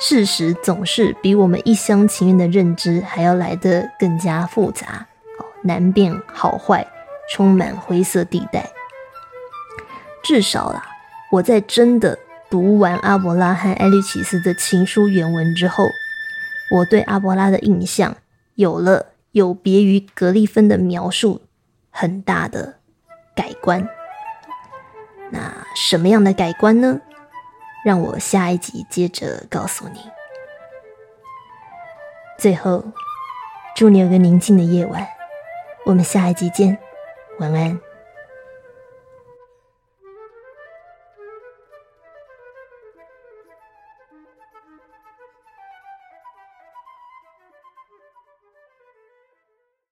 [0.00, 5.06] 事实总是比我们一厢情愿的认知还要来得更加复杂，
[5.38, 6.86] 哦，难辨好坏，
[7.32, 8.68] 充满灰色地带。
[10.22, 10.82] 至少啦，
[11.30, 12.18] 我在真的
[12.50, 15.84] 读完阿伯拉和艾利奇斯的情书原文之后，
[16.74, 18.16] 我对阿伯拉的印象
[18.54, 19.06] 有了
[19.38, 21.42] 有别于格利芬的描述
[21.90, 22.80] 很大的
[23.34, 23.88] 改观。
[25.30, 27.00] 那什么样的改观呢？
[27.84, 30.00] 让我下一集接着告诉你。
[32.36, 32.84] 最后，
[33.76, 35.06] 祝你有个宁静的夜晚。
[35.86, 36.76] 我们下一集见，
[37.38, 37.87] 晚安。